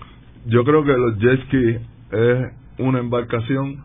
[0.45, 1.75] Yo creo que los jet skis
[2.13, 3.83] es una embarcación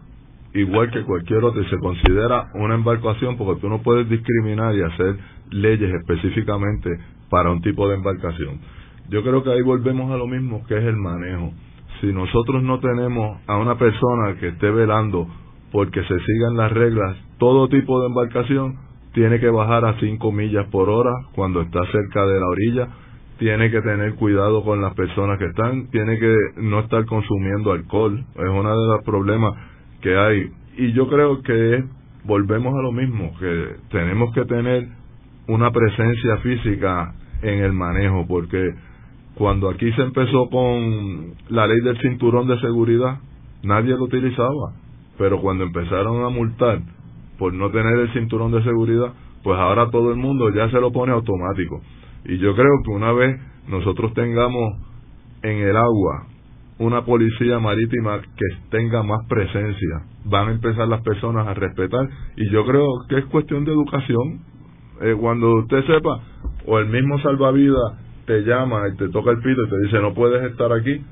[0.54, 4.82] igual que cualquier otra y se considera una embarcación porque tú no puedes discriminar y
[4.82, 5.16] hacer
[5.50, 6.90] leyes específicamente
[7.28, 8.60] para un tipo de embarcación.
[9.10, 11.52] Yo creo que ahí volvemos a lo mismo que es el manejo.
[12.00, 15.26] Si nosotros no tenemos a una persona que esté velando
[15.72, 18.76] porque se sigan las reglas, todo tipo de embarcación
[19.12, 22.88] tiene que bajar a 5 millas por hora cuando está cerca de la orilla,
[23.38, 28.24] tiene que tener cuidado con las personas que están, tiene que no estar consumiendo alcohol,
[28.36, 29.54] es uno de los problemas
[30.00, 30.50] que hay.
[30.76, 31.82] Y yo creo que
[32.24, 34.86] volvemos a lo mismo, que tenemos que tener
[35.48, 38.72] una presencia física en el manejo, porque
[39.40, 43.18] cuando aquí se empezó con la ley del cinturón de seguridad,
[43.62, 44.74] nadie lo utilizaba
[45.20, 46.80] pero cuando empezaron a multar
[47.38, 49.12] por no tener el cinturón de seguridad,
[49.44, 51.82] pues ahora todo el mundo ya se lo pone automático.
[52.24, 53.38] Y yo creo que una vez
[53.68, 54.78] nosotros tengamos
[55.42, 56.26] en el agua
[56.78, 60.06] una policía marítima que tenga más presencia.
[60.24, 64.40] Van a empezar las personas a respetar y yo creo que es cuestión de educación.
[65.02, 66.18] Eh, cuando usted sepa,
[66.66, 70.14] o el mismo salvavidas te llama y te toca el pito y te dice no
[70.14, 71.02] puedes estar aquí,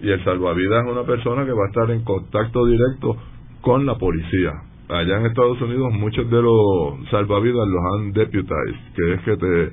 [0.00, 3.14] y el salvavidas es una persona que va a estar en contacto directo
[3.60, 4.52] con la policía.
[4.88, 9.72] Allá en Estados Unidos muchos de los salvavidas los han deputized, que es que te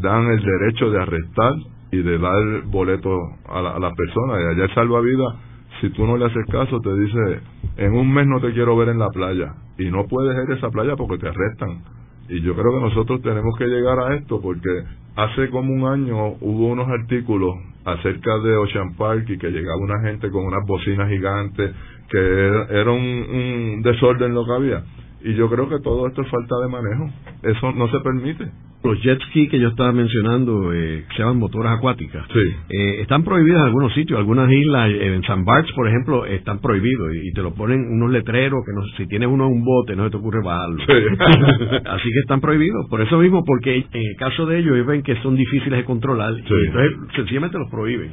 [0.00, 1.52] dan el derecho de arrestar
[1.92, 3.10] y de dar boleto
[3.46, 4.40] a la, a persona.
[4.40, 5.34] Y allá el salvavidas,
[5.82, 7.40] si tú no le haces caso, te dice,
[7.76, 9.54] en un mes no te quiero ver en la playa.
[9.78, 11.82] Y no puedes ir a esa playa porque te arrestan.
[12.30, 14.70] Y yo creo que nosotros tenemos que llegar a esto porque
[15.16, 20.00] hace como un año hubo unos artículos acerca de Ocean Park y que llegaba una
[20.00, 21.72] gente con unas bocinas gigantes,
[22.08, 24.84] que era, un, un desorden lo que había.
[25.24, 27.10] Y yo creo que todo esto es falta de manejo.
[27.42, 28.50] Eso no se permite
[28.84, 32.26] los jet ski que yo estaba mencionando, eh, que se llaman motoras acuáticas,
[32.68, 34.18] eh, están prohibidas en algunos sitios.
[34.18, 38.10] Algunas islas, eh, en San Barts, por ejemplo, están prohibidos y, te lo ponen unos
[38.10, 40.82] letreros que no, si tienes uno en un bote no se te ocurre bajarlo.
[41.86, 42.86] Así que están prohibidos.
[42.88, 45.84] Por eso mismo, porque en el caso de ellos, ellos ven que son difíciles de
[45.84, 48.12] controlar y entonces sencillamente los prohíben.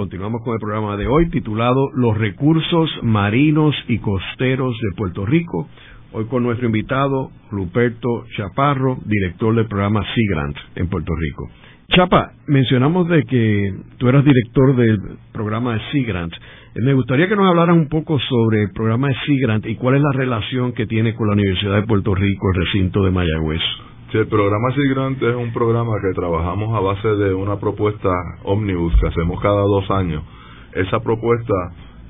[0.00, 5.68] Continuamos con el programa de hoy titulado Los recursos marinos y costeros de Puerto Rico.
[6.12, 11.50] Hoy con nuestro invitado Ruperto Chaparro, director del programa Sea Grant en Puerto Rico.
[11.94, 16.32] Chapa, mencionamos de que tú eras director del programa de Sea Grant.
[16.32, 19.74] Eh, me gustaría que nos hablaran un poco sobre el programa de Sea Grant y
[19.74, 23.10] cuál es la relación que tiene con la Universidad de Puerto Rico, el recinto de
[23.10, 23.60] Mayagüez.
[24.10, 28.10] Sí, el programa Sea Grant es un programa que trabajamos a base de una propuesta
[28.44, 30.24] ómnibus que hacemos cada dos años.
[30.74, 31.54] Esa propuesta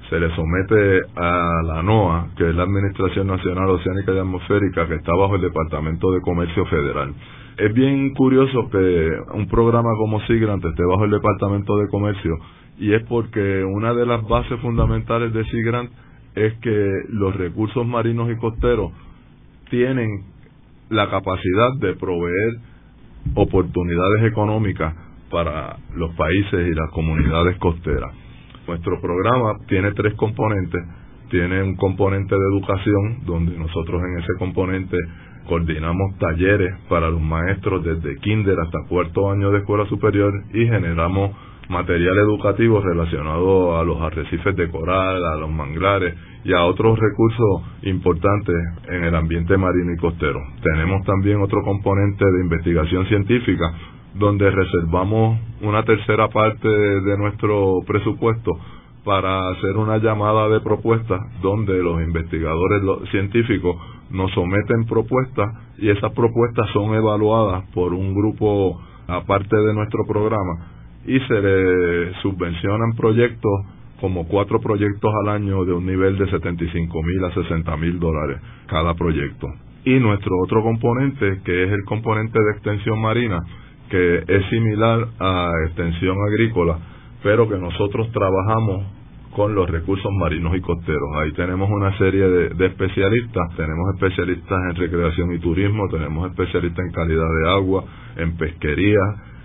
[0.09, 4.95] se le somete a la NOAA, que es la Administración Nacional Oceánica y Atmosférica, que
[4.95, 7.15] está bajo el Departamento de Comercio Federal
[7.61, 12.39] es bien curioso que un programa como Sigrant esté bajo el Departamento de Comercio
[12.79, 15.91] y es porque una de las bases fundamentales de Sigrant
[16.37, 18.93] es que los recursos marinos y costeros
[19.69, 20.25] tienen
[20.91, 22.59] la capacidad de proveer
[23.35, 24.95] oportunidades económicas
[25.31, 28.13] para los países y las comunidades costeras.
[28.67, 30.83] Nuestro programa tiene tres componentes.
[31.31, 34.97] Tiene un componente de educación, donde nosotros en ese componente
[35.49, 41.31] coordinamos talleres para los maestros desde kinder hasta cuarto año de escuela superior y generamos
[41.71, 47.63] material educativo relacionado a los arrecifes de coral, a los manglares y a otros recursos
[47.83, 48.57] importantes
[48.89, 50.41] en el ambiente marino y costero.
[50.63, 53.73] Tenemos también otro componente de investigación científica
[54.15, 58.51] donde reservamos una tercera parte de nuestro presupuesto
[59.05, 63.77] para hacer una llamada de propuestas donde los investigadores científicos
[64.11, 65.47] nos someten propuestas
[65.79, 72.15] y esas propuestas son evaluadas por un grupo aparte de nuestro programa y se le
[72.23, 73.53] subvencionan proyectos
[74.01, 78.41] como cuatro proyectos al año de un nivel de 75 mil a 60 mil dólares
[78.67, 79.47] cada proyecto.
[79.85, 83.39] Y nuestro otro componente, que es el componente de extensión marina,
[83.91, 86.79] que es similar a extensión agrícola,
[87.23, 89.01] pero que nosotros trabajamos
[89.35, 91.09] con los recursos marinos y costeros.
[91.17, 96.93] Ahí tenemos una serie de, especialistas, tenemos especialistas en recreación y turismo, tenemos especialistas en
[96.93, 97.85] calidad de agua,
[98.17, 99.01] en pesquería,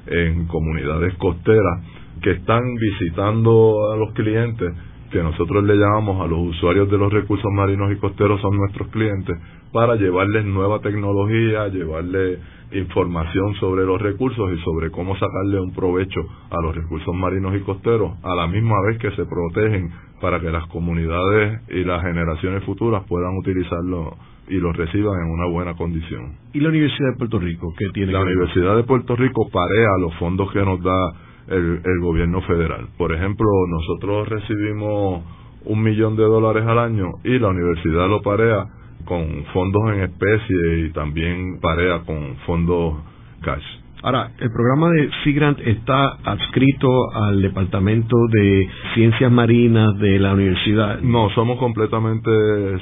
[0.07, 1.83] en comunidades costeras,
[2.21, 4.73] que están visitando a los clientes,
[5.11, 8.87] que nosotros le llamamos a los usuarios de los recursos marinos y costeros, son nuestros
[8.89, 9.37] clientes,
[9.71, 12.39] para llevarles nueva tecnología, llevarles
[12.71, 17.59] información sobre los recursos y sobre cómo sacarle un provecho a los recursos marinos y
[17.59, 19.91] costeros, a la misma vez que se protegen
[20.21, 24.15] para que las comunidades y las generaciones futuras puedan utilizarlo
[24.47, 26.35] y lo reciban en una buena condición.
[26.53, 28.11] ¿Y la Universidad de Puerto Rico qué tiene?
[28.11, 31.13] La Universidad de Puerto Rico parea los fondos que nos da
[31.47, 32.87] el, el gobierno federal.
[32.97, 35.23] Por ejemplo, nosotros recibimos
[35.65, 38.67] un millón de dólares al año y la universidad lo parea
[39.05, 42.95] con fondos en especie y también parea con fondos
[43.41, 43.63] cash.
[44.05, 50.99] Ahora, el programa de Sea está adscrito al Departamento de Ciencias Marinas de la universidad.
[51.01, 52.29] No, somos completamente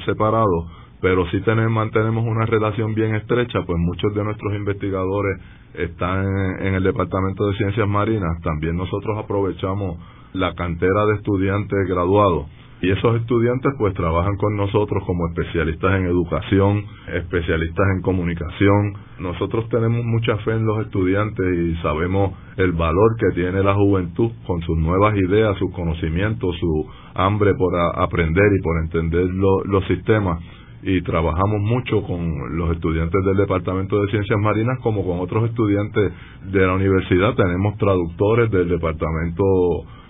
[0.04, 0.66] separados,
[1.04, 5.38] pero sí tenemos, mantenemos una relación bien estrecha, pues muchos de nuestros investigadores
[5.74, 6.24] están
[6.60, 9.98] en, el Departamento de Ciencias Marinas, también nosotros aprovechamos
[10.32, 12.46] la cantera de estudiantes graduados.
[12.80, 18.94] Y esos estudiantes pues trabajan con nosotros como especialistas en educación, especialistas en comunicación.
[19.18, 24.32] Nosotros tenemos mucha fe en los estudiantes y sabemos el valor que tiene la juventud
[24.46, 30.40] con sus nuevas ideas, sus conocimientos, su hambre por aprender y por entender los sistemas
[30.86, 36.12] y trabajamos mucho con los estudiantes del Departamento de Ciencias Marinas como con otros estudiantes
[36.52, 37.34] de la universidad.
[37.34, 39.44] Tenemos traductores del Departamento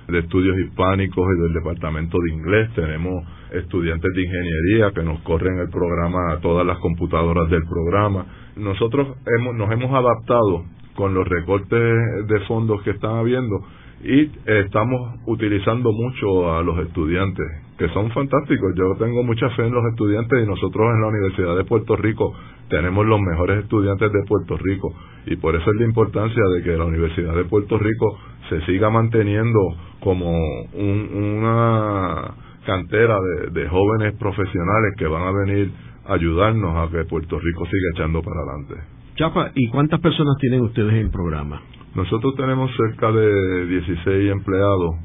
[0.09, 2.71] de Estudios Hispánicos y del Departamento de Inglés.
[2.75, 8.27] Tenemos estudiantes de ingeniería que nos corren el programa, todas las computadoras del programa.
[8.57, 10.65] Nosotros hemos, nos hemos adaptado
[10.97, 13.61] con los recortes de fondos que están habiendo
[14.03, 17.47] y estamos utilizando mucho a los estudiantes,
[17.79, 18.73] que son fantásticos.
[18.77, 22.35] Yo tengo mucha fe en los estudiantes y nosotros en la Universidad de Puerto Rico
[22.69, 24.95] tenemos los mejores estudiantes de Puerto Rico
[25.27, 28.19] y por eso es la importancia de que la Universidad de Puerto Rico
[28.49, 29.59] se siga manteniendo
[30.01, 30.33] como
[30.73, 32.35] una
[32.67, 35.71] cantera de, de jóvenes profesionales que van a venir
[36.07, 38.75] a ayudarnos a que Puerto Rico siga echando para adelante.
[39.17, 41.61] Chapa, ¿y cuántas personas tienen ustedes en el programa?
[41.95, 44.97] Nosotros tenemos cerca de 16 empleados.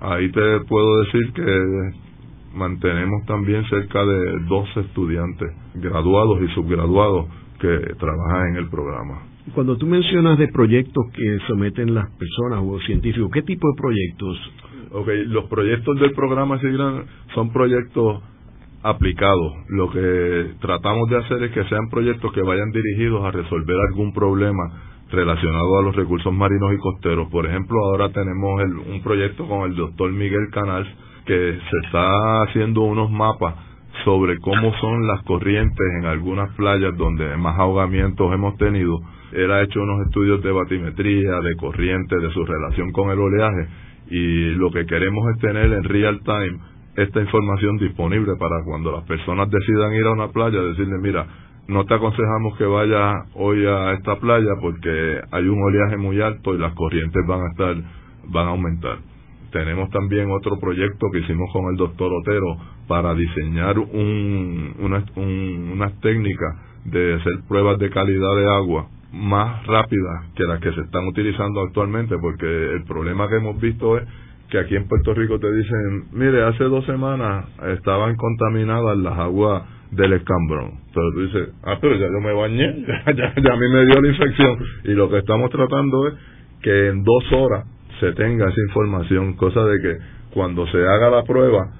[0.00, 2.03] Ahí te puedo decir que
[2.54, 7.26] mantenemos también cerca de 12 estudiantes graduados y subgraduados
[7.60, 9.22] que trabajan en el programa.
[9.54, 14.52] Cuando tú mencionas de proyectos que someten las personas o científicos, ¿qué tipo de proyectos?
[14.92, 18.22] Okay, los proyectos del programa SIGRAN son proyectos
[18.82, 19.52] aplicados.
[19.68, 24.12] Lo que tratamos de hacer es que sean proyectos que vayan dirigidos a resolver algún
[24.12, 27.28] problema relacionado a los recursos marinos y costeros.
[27.30, 30.88] Por ejemplo, ahora tenemos un proyecto con el doctor Miguel Canals
[31.24, 33.54] que se está haciendo unos mapas
[34.04, 39.00] sobre cómo son las corrientes en algunas playas donde más ahogamientos hemos tenido.
[39.32, 43.68] Él ha hecho unos estudios de batimetría, de corriente, de su relación con el oleaje
[44.10, 46.58] y lo que queremos es tener en real time
[46.96, 51.26] esta información disponible para cuando las personas decidan ir a una playa, decirle, mira,
[51.66, 56.54] no te aconsejamos que vayas hoy a esta playa porque hay un oleaje muy alto
[56.54, 57.76] y las corrientes van a estar,
[58.28, 59.13] van a aumentar.
[59.54, 62.56] Tenemos también otro proyecto que hicimos con el doctor Otero
[62.88, 70.42] para diseñar un, unas técnicas de hacer pruebas de calidad de agua más rápidas que
[70.42, 74.02] las que se están utilizando actualmente, porque el problema que hemos visto es
[74.50, 77.46] que aquí en Puerto Rico te dicen, mire, hace dos semanas
[77.78, 80.80] estaban contaminadas las aguas del escambrón.
[80.92, 84.00] Pero tú dices, ah, pero ya yo me bañé, ya, ya, a mí me dio
[84.00, 84.58] la infección.
[84.82, 86.14] Y lo que estamos tratando es
[86.60, 87.66] que en dos horas
[88.00, 89.98] se tenga esa información, cosa de que
[90.32, 91.70] cuando se haga la prueba,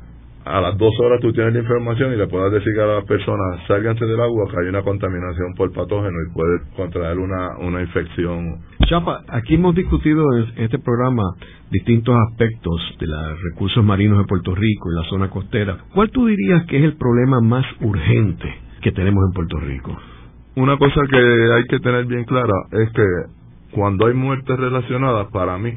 [0.45, 3.67] a las dos horas tú tienes la información y le puedas decir a las personas,
[3.67, 8.59] sálganse del agua que hay una contaminación por patógeno y puede contraer una, una infección.
[8.87, 11.23] Chapa, aquí hemos discutido en este programa
[11.71, 15.79] distintos aspectos de los recursos marinos de Puerto Rico y la zona costera.
[15.95, 19.97] ¿Cuál tú dirías que es el problema más urgente que tenemos en Puerto Rico?
[20.57, 23.03] Una cosa que hay que tener bien clara es que
[23.73, 25.73] cuando hay muertes relacionadas, para mí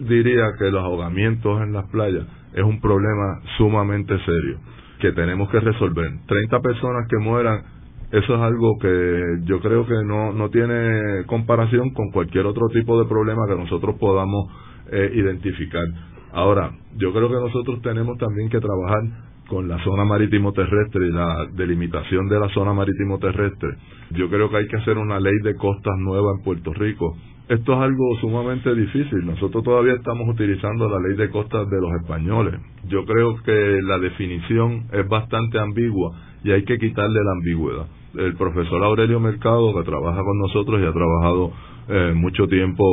[0.00, 4.58] diría que los ahogamientos en las playas es un problema sumamente serio
[5.00, 6.06] que tenemos que resolver.
[6.26, 7.62] 30 personas que mueran,
[8.10, 12.98] eso es algo que yo creo que no, no tiene comparación con cualquier otro tipo
[13.02, 14.50] de problema que nosotros podamos
[14.90, 15.84] eh, identificar.
[16.32, 19.02] Ahora, yo creo que nosotros tenemos también que trabajar
[19.48, 23.76] con la zona marítimo terrestre y la delimitación de la zona marítimo terrestre.
[24.10, 27.16] Yo creo que hay que hacer una ley de costas nueva en Puerto Rico
[27.46, 29.26] esto es algo sumamente difícil.
[29.26, 32.58] Nosotros todavía estamos utilizando la ley de costas de los españoles.
[32.88, 37.86] Yo creo que la definición es bastante ambigua y hay que quitarle la ambigüedad.
[38.14, 41.52] El profesor Aurelio Mercado, que trabaja con nosotros y ha trabajado
[41.88, 42.84] eh, mucho tiempo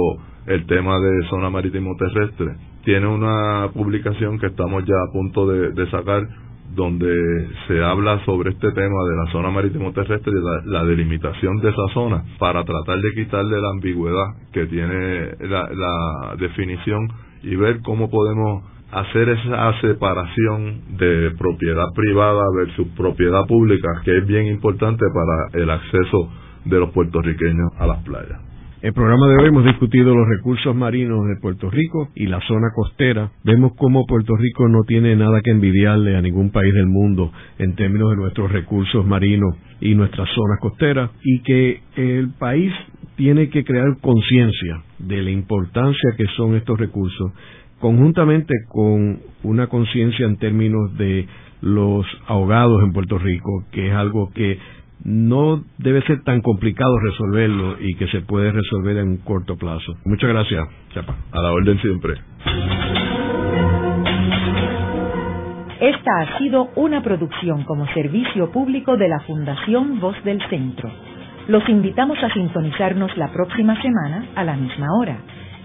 [0.47, 5.89] el tema de zona marítimo terrestre, tiene una publicación que estamos ya a punto de
[5.91, 6.23] sacar
[6.75, 11.69] donde se habla sobre este tema de la zona marítimo terrestre y la, delimitación de
[11.69, 17.07] esa zona para tratar de quitarle la ambigüedad que tiene la, la definición
[17.43, 24.27] y ver cómo podemos hacer esa separación de propiedad privada versus propiedad pública que es
[24.27, 26.29] bien importante para el acceso
[26.65, 28.50] de los puertorriqueños a las playas.
[28.81, 32.69] El programa de hoy hemos discutido los recursos marinos de Puerto Rico y la zona
[32.73, 33.29] costera.
[33.43, 37.75] Vemos cómo Puerto Rico no tiene nada que envidiarle a ningún país del mundo en
[37.75, 42.73] términos de nuestros recursos marinos y nuestras zonas costeras y que el país
[43.17, 47.33] tiene que crear conciencia de la importancia que son estos recursos
[47.79, 51.27] conjuntamente con una conciencia en términos de
[51.61, 54.57] los ahogados en Puerto Rico, que es algo que
[55.03, 59.93] no debe ser tan complicado resolverlo y que se puede resolver en un corto plazo.
[60.05, 61.15] Muchas gracias, Chapa.
[61.31, 62.15] A la orden siempre.
[65.81, 70.91] Esta ha sido una producción como servicio público de la Fundación Voz del Centro.
[71.47, 75.17] Los invitamos a sintonizarnos la próxima semana a la misma hora.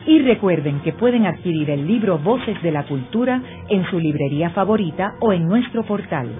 [0.07, 5.13] Y recuerden que pueden adquirir el libro Voces de la Cultura en su librería favorita
[5.21, 6.31] o en nuestro portal.